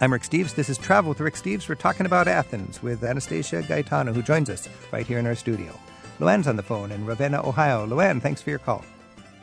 [0.00, 0.54] I'm Rick Steves.
[0.54, 1.68] This is Travel with Rick Steves.
[1.68, 5.76] We're talking about Athens with Anastasia Gaetano, who joins us right here in our studio.
[6.20, 7.86] Luann's on the phone in Ravenna, Ohio.
[7.86, 8.84] Luann, thanks for your call.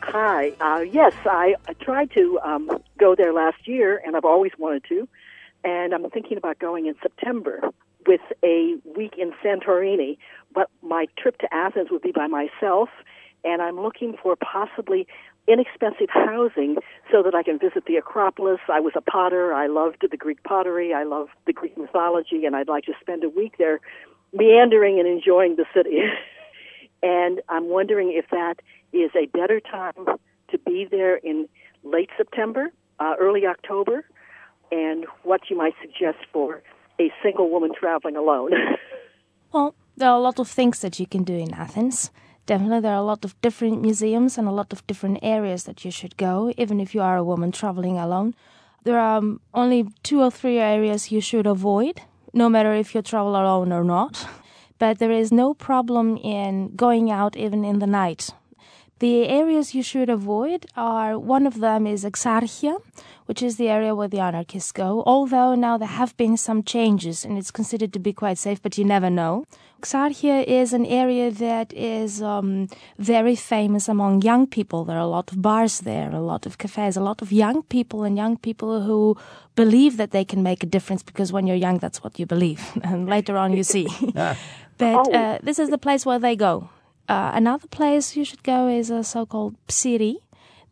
[0.02, 0.52] Hi.
[0.62, 4.84] Uh, yes, I, I tried to um, go there last year, and I've always wanted
[4.90, 5.08] to.
[5.64, 7.62] And I'm thinking about going in September
[8.06, 10.20] with a week in Santorini.
[10.54, 12.90] But my trip to Athens would be by myself,
[13.44, 15.08] and I'm looking for possibly
[15.48, 16.78] inexpensive housing
[17.12, 18.60] so that I can visit the Acropolis.
[18.72, 19.52] I was a potter.
[19.52, 20.94] I loved the Greek pottery.
[20.94, 23.80] I loved the Greek mythology, and I'd like to spend a week there
[24.32, 26.02] meandering and enjoying the city.
[27.04, 28.56] and I'm wondering if that
[28.94, 30.06] is a better time
[30.50, 31.48] to be there in
[31.84, 34.06] late September, uh, early October,
[34.72, 36.62] and what you might suggest for
[37.00, 38.52] a single woman traveling alone.
[39.54, 42.12] Well, there are a lot of things that you can do in Athens.
[42.46, 45.86] Definitely, there are a lot of different museums and a lot of different areas that
[45.86, 48.36] you should go, even if you are a woman traveling alone.
[48.84, 52.02] There are um, only two or three areas you should avoid,
[52.34, 54.28] no matter if you travel alone or not.
[54.80, 58.32] But there is no problem in going out even in the night.
[59.00, 62.78] The areas you should avoid are one of them is Exarchia,
[63.28, 65.04] which is the area where the anarchists go.
[65.06, 68.76] Although now there have been some changes and it's considered to be quite safe, but
[68.76, 69.46] you never know.
[69.80, 74.84] Exarchia is an area that is um, very famous among young people.
[74.84, 77.62] There are a lot of bars there, a lot of cafes, a lot of young
[77.62, 79.16] people and young people who
[79.56, 82.72] believe that they can make a difference because when you're young, that's what you believe,
[82.84, 83.88] and later on you see.
[84.78, 86.70] but uh, this is the place where they go.
[87.08, 90.18] Uh, another place you should go is a so-called Psyrri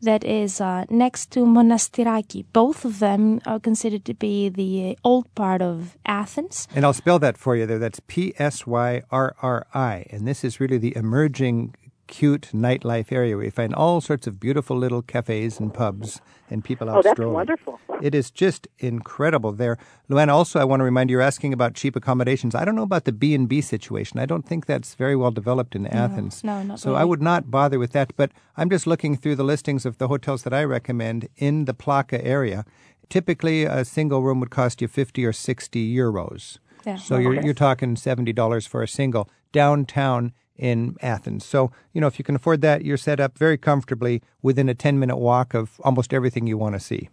[0.02, 2.44] that is uh, next to Monastiraki.
[2.52, 6.68] Both of them are considered to be the old part of Athens.
[6.74, 7.78] And I'll spell that for you there.
[7.78, 10.04] That's P S Y R R I.
[10.10, 11.74] And this is really the emerging
[12.06, 16.64] cute nightlife area where you find all sorts of beautiful little cafes and pubs and
[16.64, 17.34] people oh, out oh, that's strolling.
[17.34, 17.80] wonderful.
[18.02, 19.78] It is just incredible there.
[20.08, 22.54] Luann, also I want to remind you, you're asking about cheap accommodations.
[22.54, 24.20] I don't know about the B&B situation.
[24.20, 26.44] I don't think that's very well developed in Athens.
[26.44, 29.44] no, not So I would not bother with that, but I'm just looking through the
[29.44, 32.64] listings of the hotels that I recommend in the Plaka area.
[33.08, 36.58] Typically, a single room would cost you 50 or 60 euros.
[36.84, 36.96] Yeah.
[36.96, 41.44] So you're, you're talking $70 for a single downtown in Athens.
[41.44, 44.74] So, you know, if you can afford that, you're set up very comfortably within a
[44.74, 47.08] 10 minute walk of almost everything you want to see.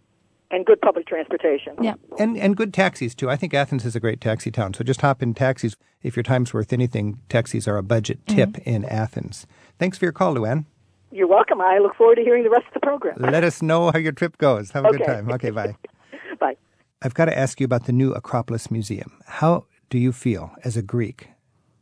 [0.50, 1.74] And good public transportation.
[1.82, 1.94] Yeah.
[2.18, 3.28] And and good taxis too.
[3.28, 4.74] I think Athens is a great taxi town.
[4.74, 5.74] So just hop in taxis.
[6.02, 8.36] If your time's worth anything, taxis are a budget mm-hmm.
[8.36, 9.46] tip in Athens.
[9.78, 10.66] Thanks for your call, Luann.
[11.10, 11.60] You're welcome.
[11.60, 13.16] I look forward to hearing the rest of the program.
[13.18, 14.70] Let us know how your trip goes.
[14.72, 15.30] Have a good time.
[15.30, 15.76] Okay, bye.
[16.40, 16.56] Bye.
[17.02, 19.12] I've got to ask you about the new Acropolis Museum.
[19.26, 21.28] How do you feel as a Greek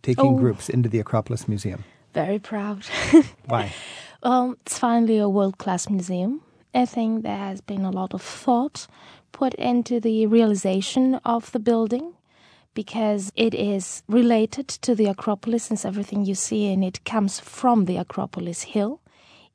[0.02, 0.38] taking Oh.
[0.38, 1.84] groups into the Acropolis Museum?
[2.14, 2.84] Very proud.
[3.46, 3.72] Why?
[4.22, 6.40] Well, it's finally a world class museum.
[6.74, 8.86] I think there has been a lot of thought
[9.32, 12.14] put into the realization of the building
[12.74, 17.84] because it is related to the Acropolis, since everything you see in it comes from
[17.84, 19.00] the Acropolis Hill.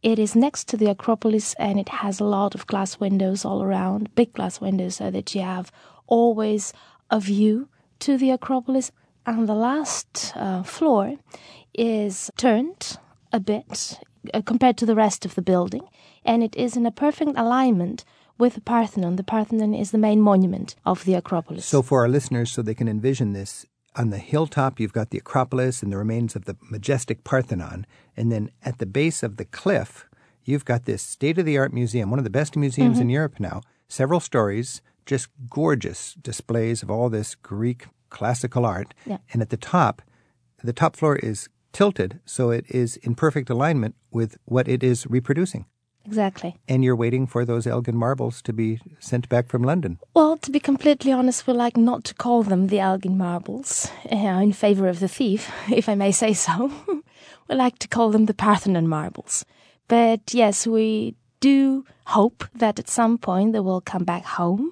[0.03, 3.63] It is next to the Acropolis and it has a lot of glass windows all
[3.63, 5.71] around, big glass windows, so that you have
[6.05, 6.73] always
[7.09, 7.67] a view
[7.99, 8.91] to the Acropolis.
[9.27, 11.17] And the last uh, floor
[11.73, 12.97] is turned
[13.33, 13.99] a bit
[14.33, 15.83] uh, compared to the rest of the building,
[16.23, 18.05] and it is in a perfect alignment
[18.37, 19.17] with the Parthenon.
[19.17, 21.65] The Parthenon is the main monument of the Acropolis.
[21.65, 23.65] So, for our listeners, so they can envision this,
[23.97, 27.85] on the hilltop, you've got the Acropolis and the remains of the majestic Parthenon.
[28.15, 30.07] And then at the base of the cliff,
[30.45, 33.39] you've got this state of the art museum, one of the best museums in Europe
[33.39, 33.61] now.
[33.89, 38.93] Several stories, just gorgeous displays of all this Greek classical art.
[39.05, 39.17] Yeah.
[39.33, 40.01] And at the top,
[40.63, 45.05] the top floor is tilted so it is in perfect alignment with what it is
[45.07, 45.65] reproducing.
[46.05, 46.55] exactly.
[46.67, 49.99] And you're waiting for those Elgin marbles to be sent back from London.
[50.13, 54.15] Well, to be completely honest, we like not to call them the Elgin marbles uh,
[54.41, 56.71] in favor of the thief, if I may say so.
[57.49, 59.45] we like to call them the Parthenon marbles.
[59.87, 64.71] But yes, we do hope that at some point they will come back home.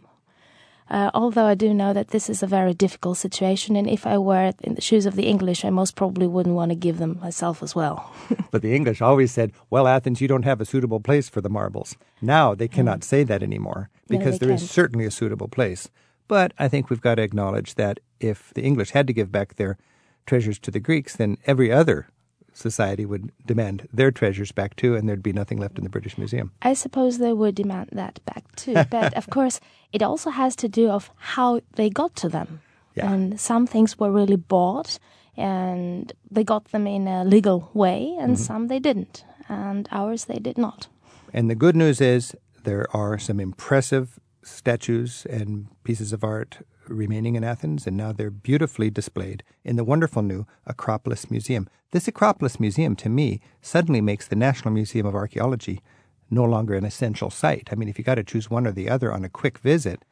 [0.89, 4.17] Uh, although I do know that this is a very difficult situation, and if I
[4.19, 7.17] were in the shoes of the English, I most probably wouldn't want to give them
[7.21, 8.11] myself as well.
[8.51, 11.49] But the English always said, well, Athens, you don't have a suitable place for the
[11.49, 11.97] marbles.
[12.21, 14.71] Now they cannot say that anymore No, because they there is can't.
[14.71, 15.89] certainly a suitable place.
[16.27, 19.55] But I think we've got to acknowledge that if the English had to give back
[19.55, 19.77] their
[20.25, 22.07] treasures to the Greeks, then every other
[22.55, 26.17] society would demand their treasures back too, and there'd be nothing left in the British
[26.17, 26.51] Museum.
[26.61, 28.73] I suppose they would demand that back too.
[28.89, 29.59] But of course,
[29.91, 32.61] it also has to do of how they got to them.
[32.95, 33.11] Yeah.
[33.11, 34.99] And some things were really bought,
[35.35, 38.43] and they got them in a legal way, and mm-hmm.
[38.43, 40.87] some they didn't, and ours they did not.
[41.33, 47.35] And the good news is there are some impressive statues and pieces of art remaining
[47.35, 51.67] in Athens, and now they're beautifully displayed in the wonderful new Acropolis Museum.
[51.91, 55.81] This Acropolis Museum, to me, suddenly makes the National Museum of Archaeology
[56.29, 57.69] no longer an essential site.
[57.71, 60.03] I mean, if you got to choose one or the other on a quick visit,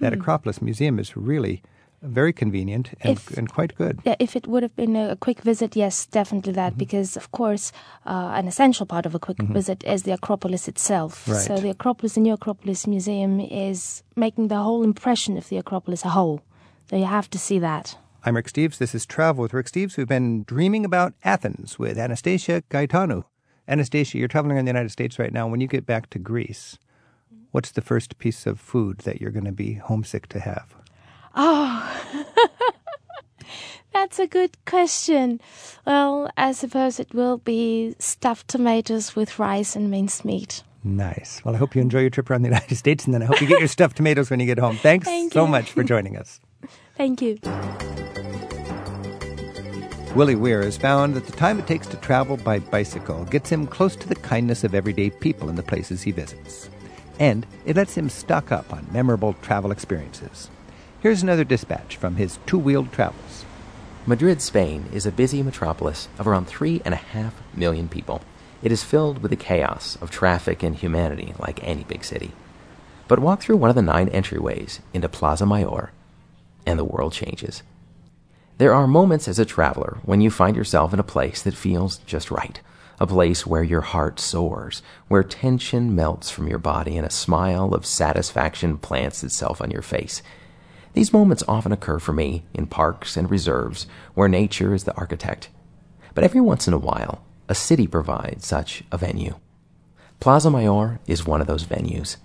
[0.00, 0.20] that hmm.
[0.20, 1.62] Acropolis Museum is really
[2.06, 4.00] very convenient and, If- and quite good.
[4.04, 6.78] Yeah, if it would have been a, quick visit, yes, definitely that, Mm-hmm.
[6.78, 7.72] because of course,
[8.06, 11.28] uh, an essential part of a quick visit is the Acropolis itself.
[11.28, 11.40] Right.
[11.40, 16.04] So the Acropolis, the new Acropolis Museum, is making the whole impression of the Acropolis
[16.04, 16.40] a whole.
[16.90, 17.96] So you have to see that.
[18.24, 18.78] I'm Rick Steves.
[18.78, 19.96] This is Travel with Rick Steves.
[19.96, 23.24] We've been dreaming about Athens with Anastasia Gaetanou.
[23.68, 25.46] Anastasia, you're traveling in the United States right now.
[25.48, 26.78] When you get back to Greece,
[27.52, 30.74] what's the first piece of food that you're going to be homesick to have?
[31.36, 32.24] Oh,
[33.92, 35.40] that's a good question.
[35.86, 40.62] Well, I suppose it will be stuffed tomatoes with rice and minced meat.
[40.82, 41.42] Nice.
[41.44, 43.40] Well, I hope you enjoy your trip around the United States, and then I hope
[43.40, 44.76] you get your stuffed tomatoes when you get home.
[44.76, 46.40] Thanks Thank so much for joining us.
[46.96, 47.38] Thank you.
[50.14, 53.66] Willie Weir has found that the time it takes to travel by bicycle gets him
[53.66, 56.70] close to the kindness of everyday people in the places he visits.
[57.18, 60.48] And it lets him stock up on memorable travel experiences.
[61.06, 63.44] Here's another dispatch from his two wheeled travels.
[64.06, 68.22] Madrid, Spain is a busy metropolis of around three and a half million people.
[68.60, 72.32] It is filled with the chaos of traffic and humanity like any big city.
[73.06, 75.92] But walk through one of the nine entryways into Plaza Mayor,
[76.66, 77.62] and the world changes.
[78.58, 81.98] There are moments as a traveler when you find yourself in a place that feels
[81.98, 82.60] just right.
[82.98, 87.74] A place where your heart soars, where tension melts from your body and a smile
[87.74, 90.20] of satisfaction plants itself on your face.
[90.96, 95.50] These moments often occur for me in parks and reserves where nature is the architect.
[96.14, 99.34] But every once in a while, a city provides such a venue.
[100.20, 102.16] Plaza Mayor is one of those venues.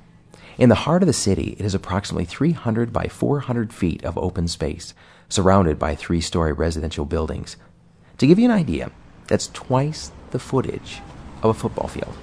[0.58, 4.48] In the heart of the city, it is approximately 300 by 400 feet of open
[4.48, 4.94] space,
[5.28, 7.58] surrounded by three story residential buildings.
[8.20, 8.90] To give you an idea,
[9.28, 11.02] that's twice the footage
[11.44, 12.16] of a football field.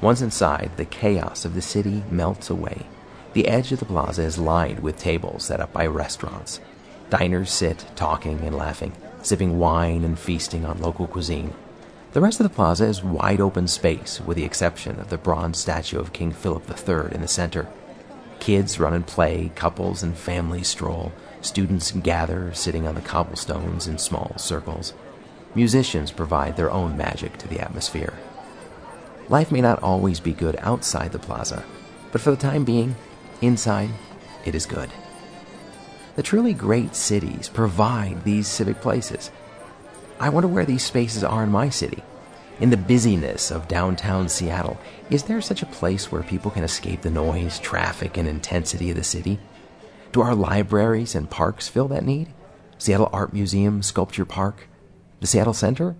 [0.00, 2.88] Once inside, the chaos of the city melts away.
[3.32, 6.60] The edge of the plaza is lined with tables set up by restaurants.
[7.08, 8.92] Diners sit, talking and laughing,
[9.22, 11.54] sipping wine and feasting on local cuisine.
[12.12, 15.56] The rest of the plaza is wide open space, with the exception of the bronze
[15.56, 17.68] statue of King Philip III in the center.
[18.38, 23.96] Kids run and play, couples and families stroll, students gather, sitting on the cobblestones in
[23.96, 24.92] small circles.
[25.54, 28.12] Musicians provide their own magic to the atmosphere.
[29.30, 31.64] Life may not always be good outside the plaza,
[32.10, 32.94] but for the time being,
[33.42, 33.90] inside,
[34.44, 34.90] it is good.
[36.16, 39.30] The truly great cities provide these civic places.
[40.20, 42.02] I wonder where these spaces are in my city.
[42.60, 44.78] In the busyness of downtown Seattle,
[45.10, 48.96] is there such a place where people can escape the noise, traffic, and intensity of
[48.96, 49.38] the city?
[50.12, 52.28] Do our libraries and parks fill that need?
[52.78, 54.68] Seattle Art Museum, Sculpture Park,
[55.20, 55.96] the Seattle Center,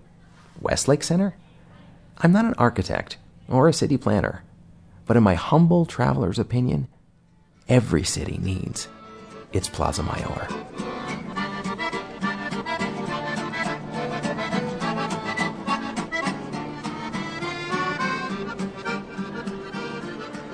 [0.61, 1.35] Westlake Center?
[2.19, 3.17] I'm not an architect
[3.49, 4.43] or a city planner,
[5.05, 6.87] but in my humble traveler's opinion,
[7.69, 8.87] every city needs
[9.51, 10.47] its Plaza Mayor.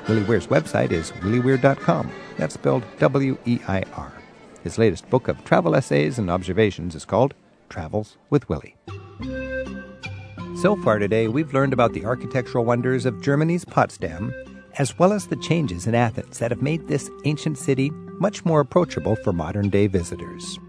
[0.08, 2.12] Willie Weir's website is willieweir.com.
[2.38, 4.12] That's spelled W E I R.
[4.64, 7.36] His latest book of travel essays and observations is called
[7.70, 8.76] Travels with Willie.
[10.62, 14.34] So far today, we've learned about the architectural wonders of Germany's Potsdam,
[14.78, 18.60] as well as the changes in Athens that have made this ancient city much more
[18.60, 20.60] approachable for modern day visitors.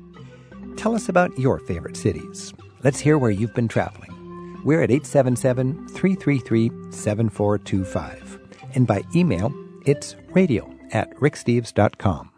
[0.76, 2.54] Tell us about your favorite cities.
[2.82, 4.60] Let's hear where you've been traveling.
[4.64, 8.38] We're at 877 333 7425.
[8.74, 9.52] And by email,
[9.84, 12.29] it's radio at ricksteves.com.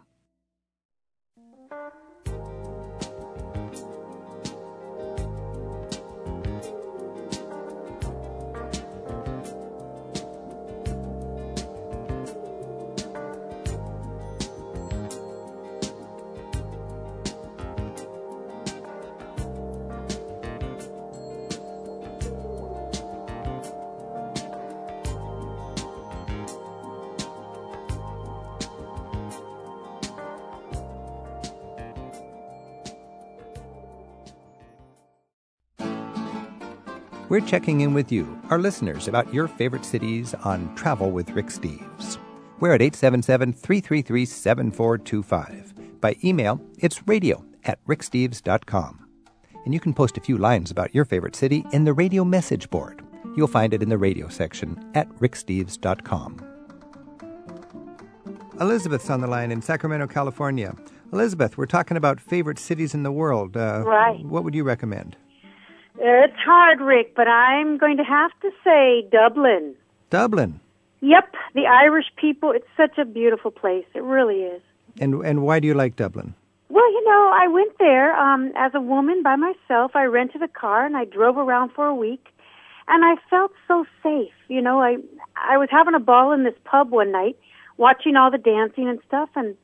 [37.33, 41.47] We're checking in with you, our listeners, about your favorite cities on Travel with Rick
[41.47, 42.19] Steves.
[42.59, 45.99] We're at 877 333 7425.
[45.99, 49.07] By email, it's radio at ricksteves.com.
[49.65, 52.69] And you can post a few lines about your favorite city in the radio message
[52.69, 53.01] board.
[53.35, 56.39] You'll find it in the radio section at ricksteves.com.
[58.61, 60.75] Elizabeth's on the line in Sacramento, California.
[61.11, 63.57] Elizabeth, we're talking about favorite cities in the world.
[63.57, 64.23] Uh, Right.
[64.23, 65.17] What would you recommend?
[65.99, 69.75] It's hard, Rick, but I'm going to have to say Dublin.
[70.09, 70.59] Dublin.
[71.01, 73.85] Yep, the Irish people, it's such a beautiful place.
[73.93, 74.61] It really is.
[74.99, 76.33] And and why do you like Dublin?
[76.69, 79.95] Well, you know, I went there um as a woman by myself.
[79.95, 82.27] I rented a car and I drove around for a week
[82.87, 84.33] and I felt so safe.
[84.47, 84.97] You know, I
[85.35, 87.37] I was having a ball in this pub one night
[87.77, 89.55] watching all the dancing and stuff and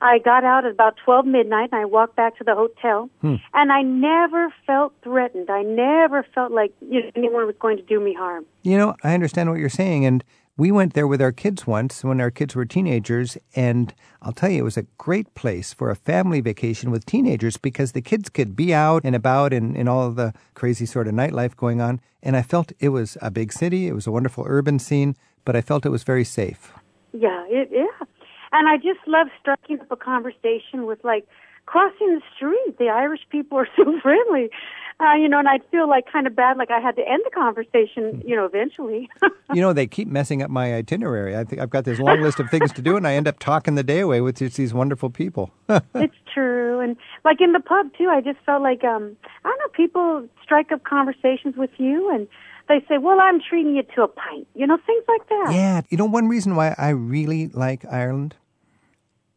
[0.00, 3.36] I got out at about 12 midnight and I walked back to the hotel Hmm.
[3.54, 5.50] and I never felt threatened.
[5.50, 8.44] I never felt like you know, anyone was going to do me harm.
[8.62, 10.04] You know, I understand what you're saying.
[10.04, 10.22] And
[10.58, 13.36] we went there with our kids once when our kids were teenagers.
[13.54, 13.92] And
[14.22, 17.92] I'll tell you, it was a great place for a family vacation with teenagers because
[17.92, 21.14] the kids could be out and about and, and all of the crazy sort of
[21.14, 22.00] nightlife going on.
[22.22, 23.86] And I felt it was a big city.
[23.86, 26.72] It was a wonderful urban scene, but I felt it was very safe.
[27.12, 28.06] Yeah, it, yeah.
[28.52, 31.26] And I just love striking up a conversation with like
[31.66, 32.78] crossing the street.
[32.78, 34.50] The Irish people are so friendly.
[34.98, 37.20] Uh, you know, and I'd feel like kind of bad, like I had to end
[37.22, 39.10] the conversation, you know, eventually.
[39.54, 41.36] You know, they keep messing up my itinerary.
[41.36, 43.38] I think I've got this long list of things to do, and I end up
[43.38, 45.50] talking the day away with just these wonderful people.
[45.94, 46.80] it's true.
[46.80, 50.28] And like in the pub too, I just felt like um I don't know, people
[50.42, 52.26] strike up conversations with you and
[52.68, 54.46] they say, Well, I'm treating you to a pint.
[54.54, 55.48] You know, things like that.
[55.52, 58.34] Yeah, you know, one reason why I really like Ireland,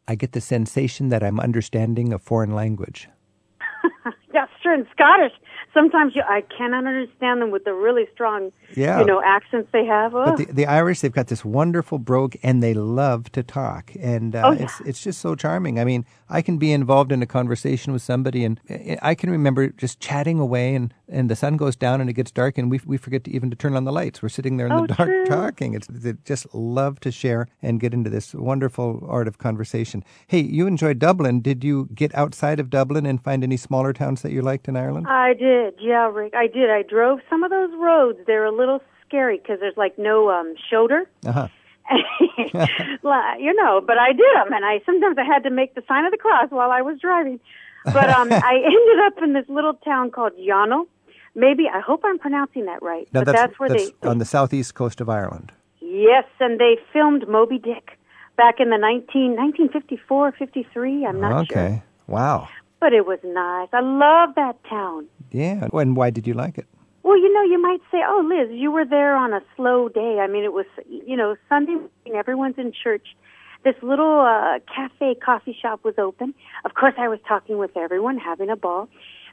[0.08, 3.08] I get the sensation that I'm understanding a foreign language.
[4.32, 4.72] Yeah, sure.
[4.72, 5.32] And Scottish.
[5.74, 9.00] Sometimes you I cannot understand them with the really strong Yeah.
[9.00, 10.12] you know, accents they have.
[10.12, 14.36] But the, the Irish, they've got this wonderful brogue, and they love to talk, and
[14.36, 14.62] uh, Oh, yeah.
[14.62, 15.80] it's it's just so charming.
[15.80, 19.30] I mean, I can be involved in a conversation with somebody, and I- I can
[19.30, 22.70] remember just chatting away, and, and the sun goes down, and it gets dark, and
[22.70, 24.22] we we forget to even to turn on the lights.
[24.22, 25.26] We're sitting there in Oh, the dark true.
[25.26, 25.74] talking.
[25.74, 30.04] It's they just love to share and get into this wonderful art of conversation.
[30.26, 31.40] Hey, you enjoyed Dublin.
[31.40, 34.76] Did you get outside of Dublin and find any smaller towns that you liked in
[34.76, 35.06] Ireland?
[35.08, 36.34] I did, yeah, Rick.
[36.34, 36.70] I did.
[36.70, 38.18] I drove some of those roads.
[38.26, 41.08] They're a little scary because there's like no um shoulder.
[41.26, 41.48] Uh huh.
[43.38, 46.04] You know, but I did them, and I sometimes I had to make the sign
[46.04, 47.40] of the cross while I was driving.
[47.84, 50.86] But um, I ended up in this little town called Yonel.
[51.34, 53.08] Maybe I hope I'm pronouncing that right.
[53.12, 55.52] Now but that's, where that's they on the southeast coast of Ireland.
[55.80, 57.98] yes, and they filmed Moby Dick
[58.36, 61.06] back in the 19, 1954, 53.
[61.06, 61.82] I'm not sure, okay.
[62.06, 62.48] Wow.
[62.80, 63.68] but it was nice.
[63.72, 65.06] I love that town.
[65.30, 65.68] Yeah.
[65.72, 66.66] And why did you like it?
[67.02, 70.18] Well, you know, you might say, "Oh, Liz, you were there on a slow day."
[70.20, 72.14] I mean, it was, you know, Sunday morning.
[72.14, 73.16] Everyone's in church.
[73.64, 76.34] This little uh, cafe coffee shop was open.
[76.64, 78.88] Of course, I was talking with everyone, having a ball,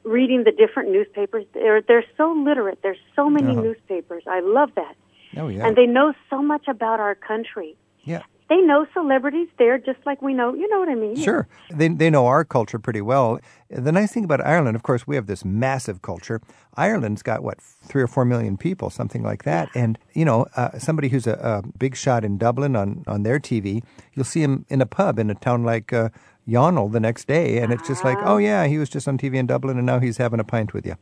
[0.08, 1.46] reading the different newspapers.
[1.54, 2.80] They're they're so literate.
[2.82, 3.62] There's so many Uh-huh.
[3.62, 4.24] newspapers.
[4.28, 4.96] I love that,
[5.36, 5.66] Oh yeah.
[5.66, 7.76] and they know so much about our country.
[8.04, 8.24] yeah.
[8.50, 10.54] They know celebrities there just like we know.
[10.54, 11.18] You know what I mean?
[11.18, 11.50] Sure.
[11.70, 13.40] They they know our culture pretty well.
[13.70, 16.40] The nice thing about Ireland, of course, we have this massive culture.
[16.78, 17.58] Ireland's got what
[17.90, 19.68] three or four million people, something like that.
[19.76, 23.38] And you know, uh, somebody who's a, a big shot in Dublin on on their
[23.40, 23.84] TV,
[24.14, 25.92] you'll see him in a pub in a town like.
[25.92, 26.08] Uh,
[26.48, 29.36] Yonel the next day, and it's just like, oh yeah, he was just on TV
[29.36, 30.96] in Dublin, and now he's having a pint with you.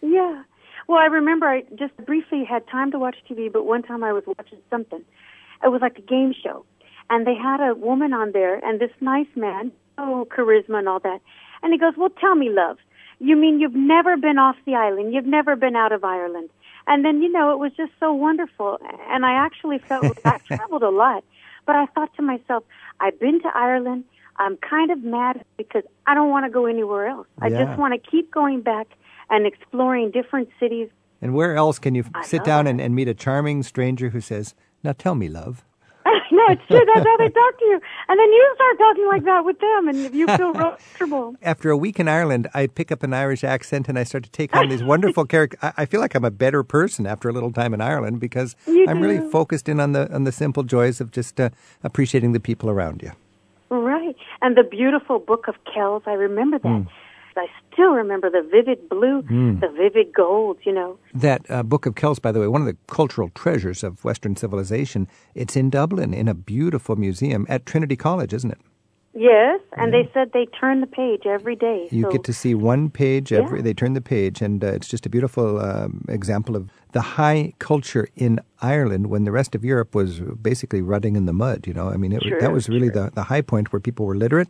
[0.00, 0.42] Yeah.
[0.88, 4.12] Well, I remember I just briefly had time to watch TV, but one time I
[4.12, 5.04] was watching something.
[5.62, 6.64] It was like a game show.
[7.08, 11.00] And they had a woman on there and this nice man, oh, charisma and all
[11.00, 11.20] that.
[11.62, 12.78] And he goes, Well, tell me, love,
[13.18, 15.14] you mean you've never been off the island?
[15.14, 16.50] You've never been out of Ireland?
[16.86, 18.78] And then, you know, it was just so wonderful.
[19.08, 21.24] And I actually felt I've traveled a lot.
[21.64, 22.64] But I thought to myself,
[23.00, 24.04] I've been to Ireland.
[24.38, 27.26] I'm kind of mad because I don't want to go anywhere else.
[27.40, 28.86] I just want to keep going back
[29.30, 30.88] and exploring different cities.
[31.22, 34.20] And where else can you I sit down and, and meet a charming stranger who
[34.20, 35.64] says, "Now tell me, love."
[36.30, 36.84] no, it's true.
[36.94, 37.80] That's how they talk to you.
[38.08, 41.34] And then you start talking like that with them, and you feel comfortable.
[41.42, 44.30] after a week in Ireland, I pick up an Irish accent and I start to
[44.30, 45.58] take on these wonderful characters.
[45.62, 48.54] I, I feel like I'm a better person after a little time in Ireland because
[48.66, 51.50] You I'm really focused in on the on the simple joys of just uh,
[51.82, 53.12] appreciating the people around you.
[54.42, 56.86] And the beautiful Book of Kells, I remember that.
[57.38, 59.20] I still remember the vivid blue,
[59.60, 60.98] the vivid gold, you know.
[61.14, 64.36] That uh, Book of Kells, by the way, one of the cultural treasures of Western
[64.36, 65.06] civilization.
[65.34, 68.58] It's in Dublin in a beautiful museum at Trinity College, isn't it?
[69.18, 71.88] Yes, and they said they turn the page every day.
[71.90, 73.58] You so, get to see one page every.
[73.60, 73.62] Yeah.
[73.62, 77.54] They turn the page, and uh, it's just a beautiful um, example of the high
[77.58, 81.66] culture in Ireland when the rest of Europe was basically rutting in the mud.
[81.66, 83.04] You know, I mean, it, Sure, that was really sure.
[83.06, 84.48] the, the high point where people were literate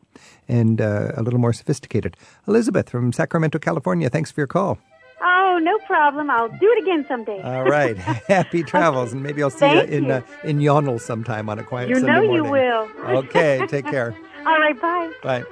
[0.49, 2.17] and uh, a little more sophisticated.
[2.49, 4.11] Elizabeth from Sacramento, California.
[4.11, 4.79] Thanks for your call.
[5.23, 6.29] Oh, no problem.
[6.29, 7.41] I'll do it again someday.
[7.41, 7.97] All right,
[8.29, 10.13] happy travels, and maybe I'll see Thank you in you.
[10.13, 12.51] Uh, in Yonel sometime on a quiet You Sunday know you morning.
[12.99, 13.17] will.
[13.19, 14.15] Okay, take care.
[14.47, 15.13] All right, bye.
[15.23, 15.45] Bye.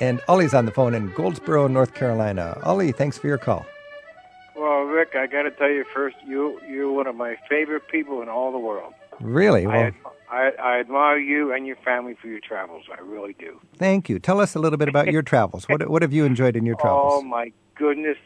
[0.00, 2.58] And Ollie's on the phone in Goldsboro, North Carolina.
[2.64, 3.66] Ollie, thanks for your call.
[4.56, 8.22] Well, Rick, I got to tell you first, you you're one of my favorite people
[8.22, 8.94] in all the world.
[9.20, 9.66] Really?
[9.66, 9.94] I, Well, ad-
[10.30, 12.84] I I admire you and your family for your travels.
[12.96, 13.60] I really do.
[13.76, 14.18] thank you.
[14.18, 15.64] Tell us a little bit about your travels.
[15.68, 17.12] What what have you enjoyed in your travels?
[17.16, 18.16] Oh my goodness,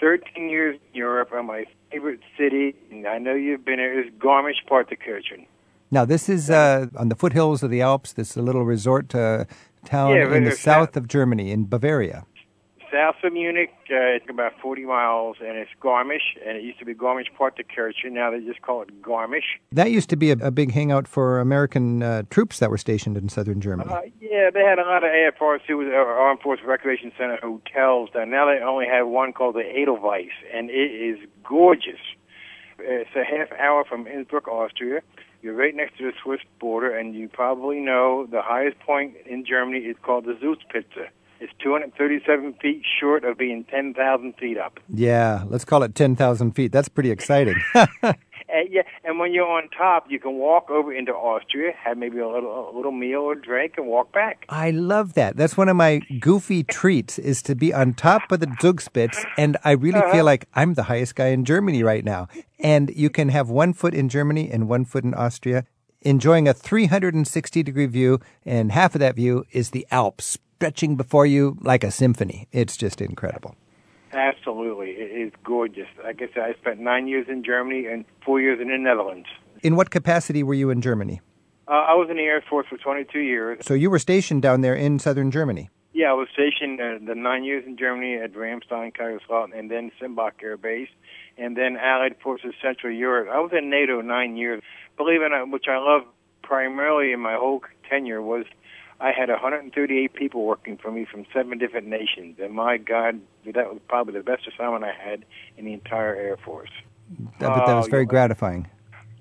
[0.00, 4.10] thirteen years in Europe, and my favorite city, and I know you've been there, is
[4.18, 5.46] Garmisch-Partenkirchen.
[5.90, 8.12] Now, this is uh, on the foothills of the Alps.
[8.12, 9.44] This is a little resort uh,
[9.84, 12.24] town Yeah, in the south of Germany, in Bavaria.
[12.92, 16.84] South of Munich, uh, it's about 40 miles, and it's Garmisch, and it used to
[16.84, 18.12] be Garmisch-Partenkirchen.
[18.12, 19.58] Now they just call it Garmisch.
[19.72, 23.16] That used to be a, a big hangout for American uh, troops that were stationed
[23.16, 23.90] in southern Germany.
[23.90, 28.10] Uh, yeah, they had a lot of AFRC, was uh, Armed Forces Recreation Center hotels.
[28.10, 28.30] Down.
[28.30, 32.00] Now they only have one called the Edelweiss, and it is gorgeous.
[32.78, 35.02] It's a half hour from Innsbruck, Austria.
[35.42, 39.44] You're right next to the Swiss border, and you probably know the highest point in
[39.44, 41.08] Germany is called the Zugspitze.
[41.40, 44.78] It's 237 feet short of being 10,000 feet up.
[44.88, 46.70] Yeah, let's call it 10,000 feet.
[46.72, 47.56] That's pretty exciting.
[48.52, 52.18] And yeah, and when you're on top, you can walk over into Austria, have maybe
[52.18, 54.44] a little a little meal or drink, and walk back.
[54.48, 55.36] I love that.
[55.36, 59.56] That's one of my goofy treats is to be on top of the Zugspitze, and
[59.64, 60.10] I really Uh-huh.
[60.12, 62.26] feel like I'm the highest guy in Germany right now.
[62.58, 65.64] And you can have one foot in Germany and one foot in Austria,
[66.00, 71.24] enjoying a 360 degree view, and half of that view is the Alps stretching before
[71.24, 72.46] you like a symphony.
[72.52, 73.54] It's just incredible.
[74.12, 75.86] Absolutely, it is gorgeous.
[76.04, 79.26] Like I said, I spent nine years in Germany and four years in the Netherlands.
[79.62, 81.22] In what capacity were you in Germany?
[81.66, 83.64] Uh, I was in the Air Force for 22 years.
[83.64, 85.70] So you were stationed down there in southern Germany.
[85.94, 89.90] Yeah, I was stationed uh, the nine years in Germany at Ramstein, Kaiserslautern, and then
[89.98, 90.90] Sembach Air Base,
[91.38, 93.28] and then Allied Forces Central Europe.
[93.32, 94.62] I was in NATO nine years.
[94.98, 96.02] Believe it or not, which I love
[96.42, 98.44] primarily in my whole tenure was
[99.00, 103.54] I had 138 people working for me from seven different nations, and my God, that
[103.54, 105.24] was probably the best assignment I had
[105.56, 106.70] in the entire Air Force.
[107.38, 108.68] Bet that was Oh, very gratifying.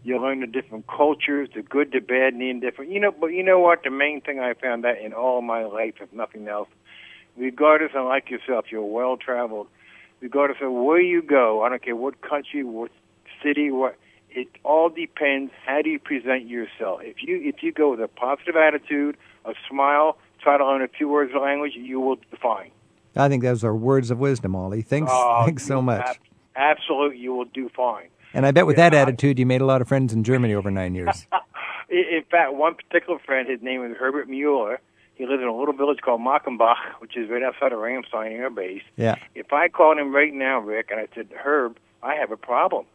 [0.03, 2.91] You learn the different cultures, the good, the bad, and the indifferent.
[2.91, 3.83] You know, but you know what?
[3.83, 6.69] The main thing I found out in all my life, if nothing else,
[7.37, 9.67] regardless of like yourself, you're well traveled.
[10.21, 12.91] Regardless of where you go, I don't care what country, what
[13.41, 13.95] city, what
[14.31, 15.51] it all depends.
[15.65, 17.01] How do you present yourself?
[17.03, 20.87] If you if you go with a positive attitude, a smile, try to learn a
[20.87, 22.71] few words of language, you will do fine.
[23.15, 24.81] I think those are words of wisdom, Ollie.
[24.81, 26.05] Thanks, Oh, thanks so much.
[26.05, 26.15] ab-
[26.55, 28.07] absolutely, you will do fine.
[28.33, 30.23] And I bet with Yeah, that I- attitude, you made a lot of friends in
[30.23, 31.25] Germany over nine years.
[31.89, 34.79] In fact, one particular friend, his name was Herbert Mueller.
[35.15, 38.49] He lives in a little village called Mackenbach, which is right outside of Ramstein Air
[38.51, 38.83] Base.
[38.95, 39.15] yeah.
[39.35, 42.85] If I called him right now, Rick, and I said, Herb, I have a problem,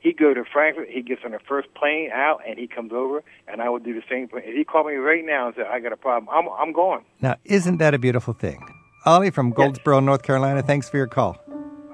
[0.00, 3.22] he'd go to Frankfurt, he gets on the first plane out, and he comes over,
[3.46, 4.42] and I would do the same thing.
[4.44, 7.04] If he called me right now and said, I got a problem, I'm, I'm going.
[7.20, 8.60] Now, isn't that a beautiful thing?
[9.04, 11.38] Ollie from Goldsboro, North Carolina, thanks for your call.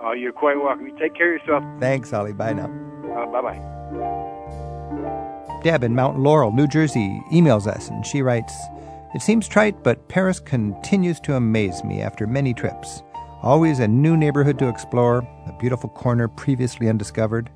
[0.02, 0.86] Uh, you're quite welcome.
[0.86, 1.64] You take care of yourself.
[1.80, 2.32] Thanks, Ollie.
[2.32, 2.70] Bye now.
[3.14, 3.60] Uh, bye bye.
[5.62, 8.52] Deb in Mount Laurel, New Jersey, emails us and she writes
[9.14, 13.02] It seems trite, but Paris continues to amaze me after many trips.
[13.42, 17.50] Always a new neighborhood to explore, a beautiful corner previously undiscovered.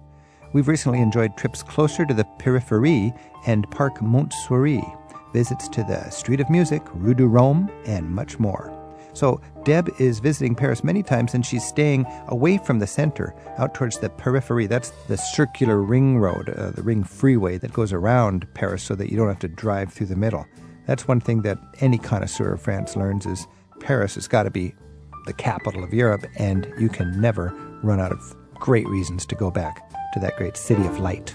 [0.54, 4.82] We've recently enjoyed trips closer to the Périphérique and Parc Montsouris,
[5.34, 8.74] visits to the Street of Music, Rue de Rome, and much more.
[9.12, 13.74] So, Deb is visiting Paris many times and she's staying away from the center, out
[13.74, 14.66] towards the periphery.
[14.66, 19.10] That's the circular ring road, uh, the ring freeway that goes around Paris so that
[19.10, 20.46] you don't have to drive through the middle.
[20.86, 23.46] That's one thing that any connoisseur of France learns is
[23.80, 24.74] Paris has got to be
[25.26, 27.48] the capital of Europe and you can never
[27.82, 31.34] run out of great reasons to go back to that great city of light.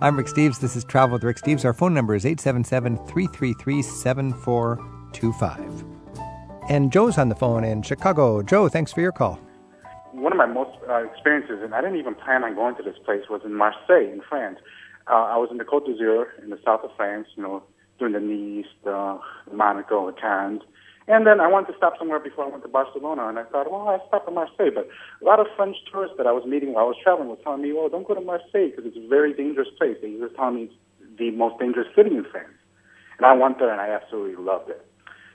[0.00, 0.60] I'm Rick Steves.
[0.60, 1.64] This is Travel with Rick Steves.
[1.64, 5.84] Our phone number is 877 333 7425.
[6.68, 8.42] And Joe's on the phone in Chicago.
[8.42, 9.38] Joe, thanks for your call.
[10.12, 12.96] one of my most uh, experiences, and I didn't even plan on going to this
[13.04, 14.58] place, was in Marseille, in France.
[15.08, 17.62] Uh, I was in the Côte d'Azur, in the south of France, you know,
[17.98, 19.18] doing the Nice, the
[19.52, 20.62] Monaco, the Cannes.
[21.08, 23.70] And then I wanted to stop somewhere before I went to Barcelona, and I thought,
[23.70, 24.74] well, I'll stop in Marseille.
[24.74, 24.88] But
[25.22, 27.62] a lot of French tourists that I was meeting while I was traveling were telling
[27.62, 29.96] me, well, don't go to Marseille because it's a very dangerous place.
[30.02, 30.74] They were telling me it's
[31.18, 32.58] the most dangerous city in France.
[33.18, 34.84] And I went there, and I absolutely loved it.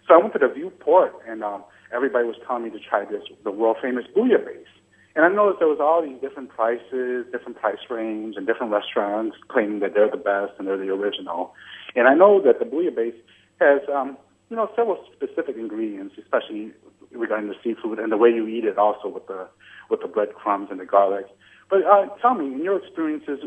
[0.07, 1.63] So I went to the Vieux Port, and um,
[1.93, 4.67] everybody was telling me to try this, the world famous bouillabaisse.
[5.15, 9.35] And I noticed there was all these different prices, different price range, and different restaurants
[9.49, 11.53] claiming that they're the best and they're the original.
[11.95, 13.19] And I know that the bouillabaisse
[13.59, 14.17] has, um,
[14.51, 16.73] you know, several specific ingredients, especially
[17.11, 19.47] regarding the seafood and the way you eat it, also with the
[19.89, 21.25] with the breadcrumbs and the garlic.
[21.69, 23.39] But uh, tell me, in your experiences,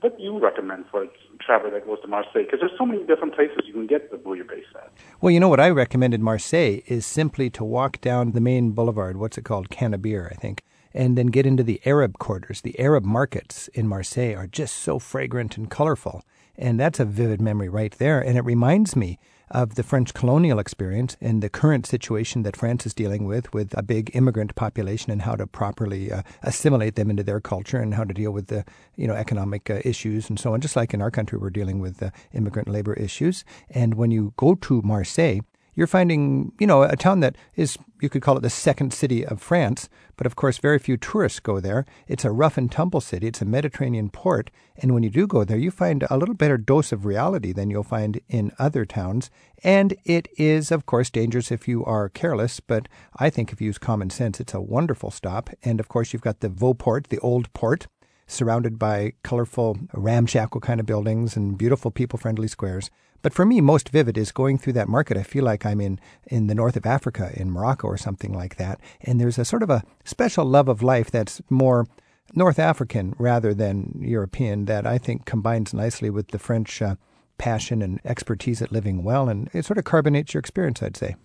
[0.00, 1.06] what do you recommend for a
[1.40, 2.44] traveler that goes to Marseille?
[2.44, 4.92] Because there's so many different places you can get the bouillabaisse at.
[5.22, 8.72] Well, you know what I recommend in Marseille is simply to walk down the main
[8.72, 9.70] boulevard, what's it called?
[9.70, 12.60] Canebière, I think, and then get into the Arab quarters.
[12.60, 16.22] The Arab markets in Marseille are just so fragrant and colorful.
[16.58, 18.20] And that's a vivid memory right there.
[18.20, 19.18] And it reminds me
[19.50, 23.76] of the French colonial experience and the current situation that France is dealing with, with
[23.76, 27.94] a big immigrant population and how to properly uh, assimilate them into their culture and
[27.94, 28.64] how to deal with the
[28.96, 30.60] you know economic uh, issues and so on.
[30.60, 33.44] Just like in our country, we're dealing with uh, immigrant labor issues.
[33.70, 35.40] And when you go to Marseille,
[35.80, 39.24] you're finding, you know, a town that is, you could call it the second city
[39.24, 41.86] of France, but of course, very few tourists go there.
[42.06, 45.42] It's a rough and tumble city, it's a Mediterranean port, and when you do go
[45.42, 49.30] there, you find a little better dose of reality than you'll find in other towns.
[49.64, 53.68] And it is, of course, dangerous if you are careless, but I think if you
[53.68, 55.48] use common sense, it's a wonderful stop.
[55.64, 57.86] And of course, you've got the Vieux Port, the old port,
[58.30, 62.90] surrounded by colorful, ramshackle kind of buildings and beautiful, people friendly squares.
[63.22, 65.16] But for me, most vivid is going through that market.
[65.16, 68.56] I feel like I'm in, in the north of Africa, in Morocco or something like
[68.56, 68.80] that.
[69.02, 71.86] And there's a sort of a special love of life that's more
[72.34, 76.96] North African rather than European that I think combines nicely with the French uh,
[77.36, 79.28] passion and expertise at living well.
[79.28, 81.16] And it sort of carbonates your experience, I'd say.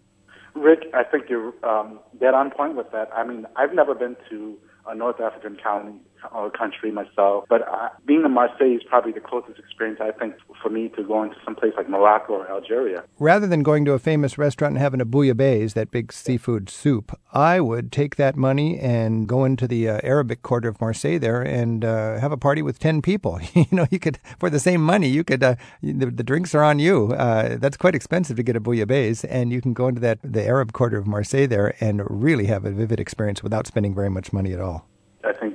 [0.53, 3.09] Rick, I think you're um, dead on point with that.
[3.15, 5.99] I mean, I've never been to a North African county
[6.33, 10.35] or country myself, but uh, being in Marseille is probably the closest experience I think
[10.61, 13.03] for me to going to some place like Morocco or Algeria.
[13.19, 17.17] Rather than going to a famous restaurant and having a bouillabaisse, that big seafood soup,
[17.33, 21.41] I would take that money and go into the uh, Arabic quarter of Marseille there
[21.41, 23.39] and uh, have a party with 10 people.
[23.53, 26.63] you know, you could, for the same money, you could, uh, the, the, drinks are
[26.63, 27.11] on you.
[27.13, 30.43] Uh, that's quite expensive to get a bouillabaisse, and you can go into that, the
[30.45, 34.33] Arab quarter of Marseille there and really have a vivid experience without spending very much
[34.33, 34.87] money at all.
[35.23, 35.54] I think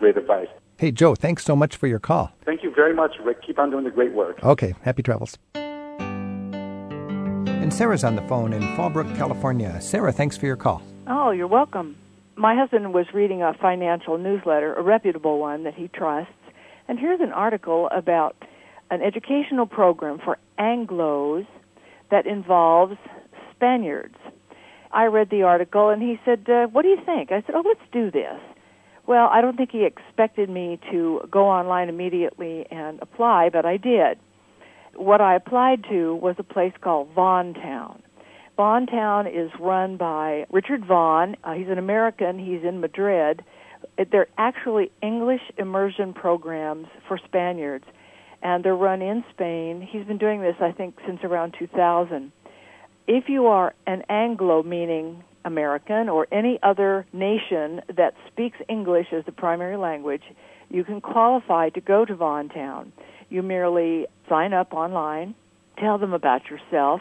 [0.00, 0.48] great advice.
[0.78, 2.32] Hey, Joe, thanks so much for your call.
[2.44, 3.42] Thank you very much, Rick.
[3.46, 4.42] Keep on doing the great work.
[4.42, 5.38] Okay, happy travels.
[7.44, 9.78] And Sarah's on the phone in Fallbrook, California.
[9.80, 10.82] Sarah, thanks for your call.
[11.06, 11.96] Oh, you're welcome.
[12.34, 16.32] My husband was reading a financial newsletter, a reputable one that he trusts,
[16.88, 18.34] and here's an article about
[18.90, 21.46] an educational program for Anglos
[22.10, 22.96] that involves
[23.54, 24.16] Spaniards.
[24.90, 27.30] I read the article and he said, uh, What do you think?
[27.30, 28.40] I said, Oh, let's do this.
[29.06, 33.76] Well, I don't think he expected me to go online immediately and apply, but I
[33.76, 34.18] did.
[34.94, 38.02] What I applied to was a place called Vaughan Town.
[38.56, 41.36] Vaughan Town is run by Richard Vaughan.
[41.42, 42.38] Uh, he's an American.
[42.38, 43.42] He's in Madrid.
[44.10, 47.84] They're actually English immersion programs for Spaniards,
[48.42, 49.80] and they're run in Spain.
[49.90, 52.32] He's been doing this, I think, since around 2000.
[53.06, 59.24] If you are an Anglo, meaning American or any other nation that speaks English as
[59.24, 60.22] the primary language,
[60.70, 62.92] you can qualify to go to Vaughan Town.
[63.28, 65.34] You merely sign up online,
[65.76, 67.00] tell them about yourself,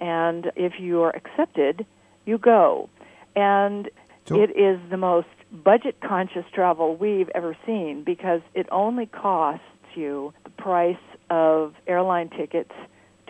[0.00, 1.84] and if you are accepted,
[2.24, 2.88] you go.
[3.34, 3.90] And
[4.26, 9.64] so, it is the most budget conscious travel we've ever seen because it only costs
[9.94, 10.96] you the price
[11.28, 12.72] of airline tickets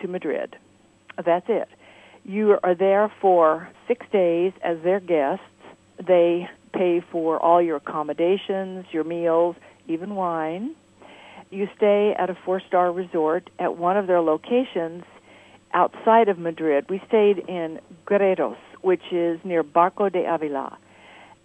[0.01, 0.55] to Madrid.
[1.23, 1.67] That's it.
[2.23, 5.43] You are there for six days as their guests.
[6.05, 9.55] They pay for all your accommodations, your meals,
[9.87, 10.75] even wine.
[11.49, 15.03] You stay at a four star resort at one of their locations
[15.73, 16.85] outside of Madrid.
[16.89, 20.77] We stayed in Gredos, which is near Barco de Avila.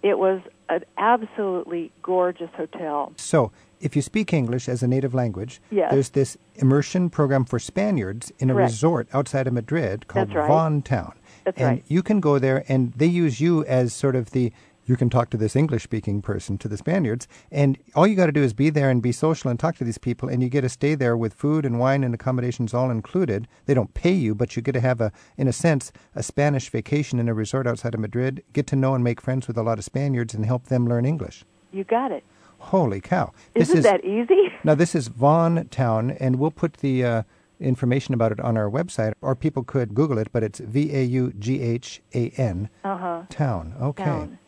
[0.02, 3.12] It was an absolutely gorgeous hotel.
[3.16, 3.50] So,
[3.80, 5.90] if you speak English as a native language, yes.
[5.90, 8.70] there's this immersion program for Spaniards in a Correct.
[8.70, 10.48] resort outside of Madrid called That's right.
[10.48, 11.14] Vaughan Town.
[11.44, 11.84] That's and right.
[11.86, 14.52] you can go there and they use you as sort of the
[14.88, 18.26] you can talk to this English speaking person to the Spaniards and all you got
[18.26, 20.48] to do is be there and be social and talk to these people and you
[20.48, 23.48] get to stay there with food and wine and accommodations all included.
[23.66, 26.68] They don't pay you, but you get to have a in a sense a Spanish
[26.70, 29.62] vacation in a resort outside of Madrid, get to know and make friends with a
[29.62, 31.44] lot of Spaniards and help them learn English.
[31.72, 32.24] You got it.
[32.58, 33.32] Holy cow.
[33.54, 34.52] Isn't this is, that easy?
[34.64, 37.22] Now, this is Vaughan Town, and we'll put the uh,
[37.60, 41.02] information about it on our website, or people could Google it, but it's V A
[41.04, 43.22] U G H A N Uh-huh.
[43.30, 43.74] Town.
[43.80, 44.04] Okay.
[44.04, 44.38] Town.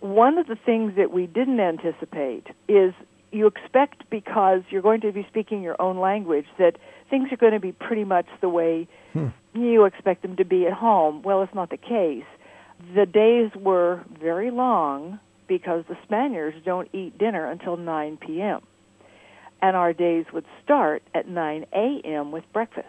[0.00, 2.92] One of the things that we didn't anticipate is
[3.32, 6.76] you expect because you're going to be speaking your own language that
[7.08, 9.28] things are going to be pretty much the way Hmm.
[9.54, 11.22] you expect them to be at home.
[11.22, 12.24] Well, it's not the case.
[12.94, 18.60] The days were very long because the Spaniards don't eat dinner until 9 p.m.
[19.62, 22.32] And our days would start at 9 a.m.
[22.32, 22.88] with breakfast.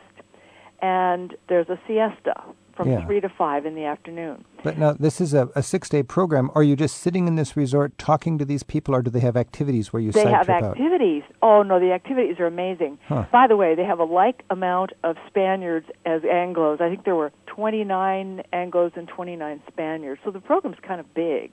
[0.82, 2.42] And there's a siesta
[2.76, 3.06] from Yeah.
[3.06, 4.44] 3 to 5 in the afternoon.
[4.62, 6.52] But now, this is a, a six day program.
[6.54, 9.38] Are you just sitting in this resort talking to these people, or do they have
[9.38, 10.72] activities where you They have trip out?
[10.72, 11.24] activities.
[11.42, 12.98] Oh no, the activities are amazing.
[13.08, 13.26] Huh.
[13.32, 16.82] By the way, they have a like amount of Spaniards as Anglos.
[16.82, 20.20] I think there were 29 Anglos and 29 Spaniards.
[20.26, 21.52] So the program's kind of big.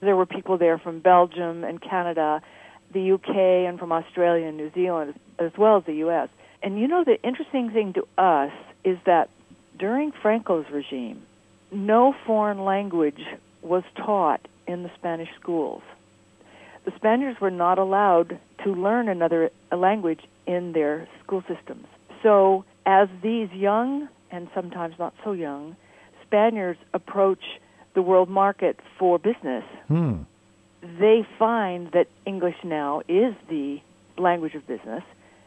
[0.00, 2.40] There were people there from Belgium and Canada,
[2.92, 6.28] the UK, and from Australia and New Zealand, as well as the US.
[6.62, 8.52] And you know, the interesting thing to us
[8.84, 9.28] is that
[9.78, 11.22] during Franco's regime,
[11.70, 13.20] no foreign language
[13.62, 15.82] was taught in the Spanish schools.
[16.84, 21.86] The Spaniards were not allowed to learn another language in their school systems.
[22.22, 25.76] So, as these young and sometimes not so young
[26.28, 27.42] Spaniards approach
[27.94, 30.22] the world market for business, Hmm.
[31.00, 33.80] they find that English now is the
[34.16, 35.02] language of business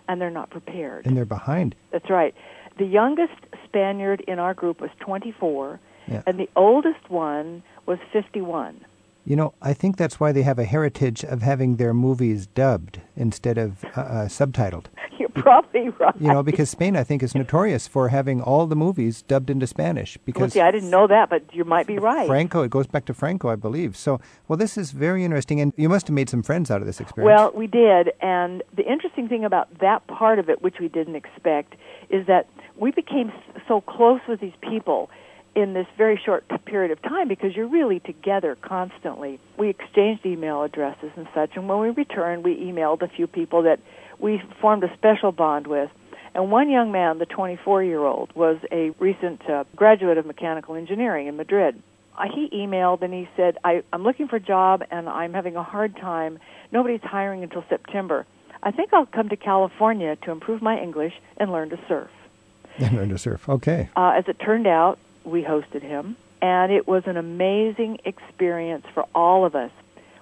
[0.08, 1.06] and they're not prepared.
[1.06, 1.76] And they're behind.
[1.92, 2.34] That's right.
[2.78, 3.34] The youngest
[3.66, 6.24] Spaniard in our group was 24, Yeah.
[6.26, 8.84] and the oldest one was 51.
[9.24, 13.02] You know, I think that's why they have a heritage of having their movies dubbed
[13.16, 14.86] instead of uh, uh, subtitled.
[15.20, 16.16] You're probably right.
[16.20, 19.68] You know, because Spain, I think, is notorious for having all the movies dubbed into
[19.68, 20.18] Spanish.
[20.18, 22.26] well, Because see, I didn't know that, but you might be right.
[22.26, 23.96] Franco, it goes back to Franco, I believe.
[23.96, 26.88] So, well, this is very interesting, and you must have made some friends out of
[26.88, 27.28] this experience.
[27.28, 31.16] Well, we did, and the interesting thing about that part of it, which we didn't
[31.16, 31.76] expect,
[32.10, 33.32] is that we became
[33.68, 35.12] so close with these people
[35.56, 39.39] in this very short period of time because you're really together constantly.
[39.58, 43.64] We exchanged email addresses and such, and when we returned, we emailed a few people
[43.64, 43.80] that
[44.20, 45.89] we formed a special bond with.
[46.34, 50.76] And one young man, the 24 year old, was a recent uh, graduate of mechanical
[50.76, 51.82] engineering in Madrid.
[52.18, 55.56] Uh, he emailed and he said, I, I'm looking for a job and I'm having
[55.58, 56.39] a hard time.
[56.72, 58.26] Nobody's hiring until September.
[58.64, 62.10] I think I'll come to California to improve my English and learn to surf.
[62.78, 63.49] and learn to surf.
[63.49, 63.89] Okay.
[63.95, 69.06] Uh, as it turned out, we hosted him, and it was an amazing experience for
[69.14, 69.72] all of us.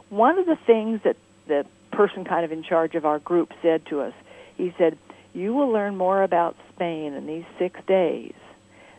[0.09, 1.15] One of the things that
[1.47, 4.13] the person kind of in charge of our group said to us,
[4.57, 4.97] he said,
[5.33, 8.33] You will learn more about Spain in these six days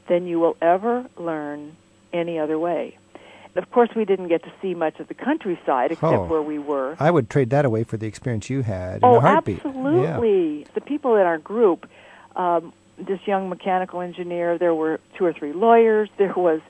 [0.09, 1.77] than you will ever learn
[2.13, 2.97] any other way.
[3.57, 6.25] Of course, we didn't get to see much of the countryside except Oh.
[6.27, 6.97] where we were.
[7.01, 9.57] I would trade that away for the experience you had in Oh, a heartbeat.
[9.65, 10.67] absolutely.
[10.75, 11.89] The people in our group,
[12.37, 12.73] um,
[13.07, 16.61] this young mechanical engineer, there were two or three lawyers, there was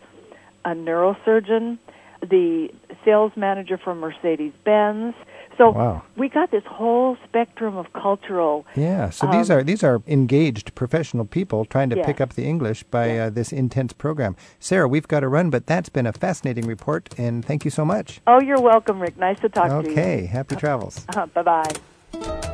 [0.64, 1.78] a neurosurgeon,
[2.20, 2.68] the
[3.04, 5.14] sales manager from Mercedes Benz.
[5.56, 6.02] So Wow.
[6.16, 8.64] we got this whole spectrum of cultural.
[8.76, 9.10] Yeah.
[9.10, 12.06] So these Um, are these are engaged professional people trying to Yeah.
[12.06, 14.36] pick up the English by uh, this intense program.
[14.58, 17.84] Sarah, we've got to run, but that's been a fascinating report, and thank you so
[17.84, 18.20] much.
[18.26, 19.18] Oh, you're welcome, Rick.
[19.18, 19.92] Nice to talk to you.
[19.92, 20.26] Okay.
[20.26, 21.04] Happy travels.
[21.14, 22.49] Uh, bye bye.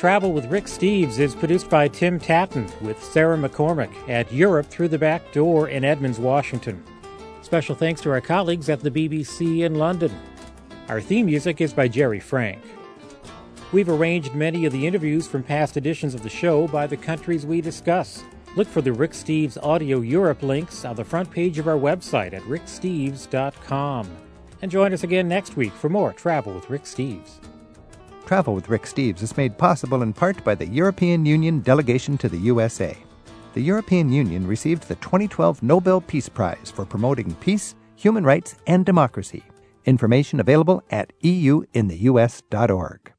[0.00, 4.88] Travel with Rick Steves is produced by Tim Tattan with Sarah McCormick at Europe Through
[4.88, 6.82] the Back Door in Edmonds, Washington.
[7.42, 10.10] Special thanks to our colleagues at the BBC in London.
[10.88, 12.62] Our theme music is by Jerry Frank.
[13.72, 17.44] We've arranged many of the interviews from past editions of the show by the countries
[17.44, 18.24] we discuss.
[18.56, 22.32] Look for the Rick Steves Audio Europe links on the front page of our website
[22.32, 24.08] at ricksteves.com.
[24.62, 27.49] And join us again next week for more Travel with Rick Steves.
[28.30, 32.28] Travel with Rick Steves is made possible in part by the European Union delegation to
[32.28, 32.96] the USA.
[33.54, 38.86] The European Union received the 2012 Nobel Peace Prize for promoting peace, human rights, and
[38.86, 39.42] democracy.
[39.84, 43.12] Information available at euintheus.org.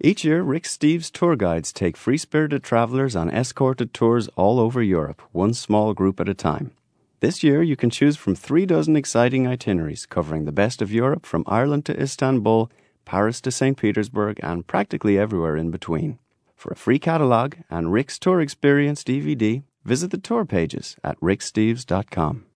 [0.00, 4.82] Each year, Rick Steves tour guides take free spirited travelers on escorted tours all over
[4.82, 6.72] Europe, one small group at a time.
[7.20, 11.24] This year, you can choose from three dozen exciting itineraries covering the best of Europe
[11.24, 12.68] from Ireland to Istanbul,
[13.04, 13.76] Paris to St.
[13.76, 16.18] Petersburg, and practically everywhere in between.
[16.56, 22.46] For a free catalogue and Rick's Tour Experience DVD, visit the tour pages at ricksteves.com.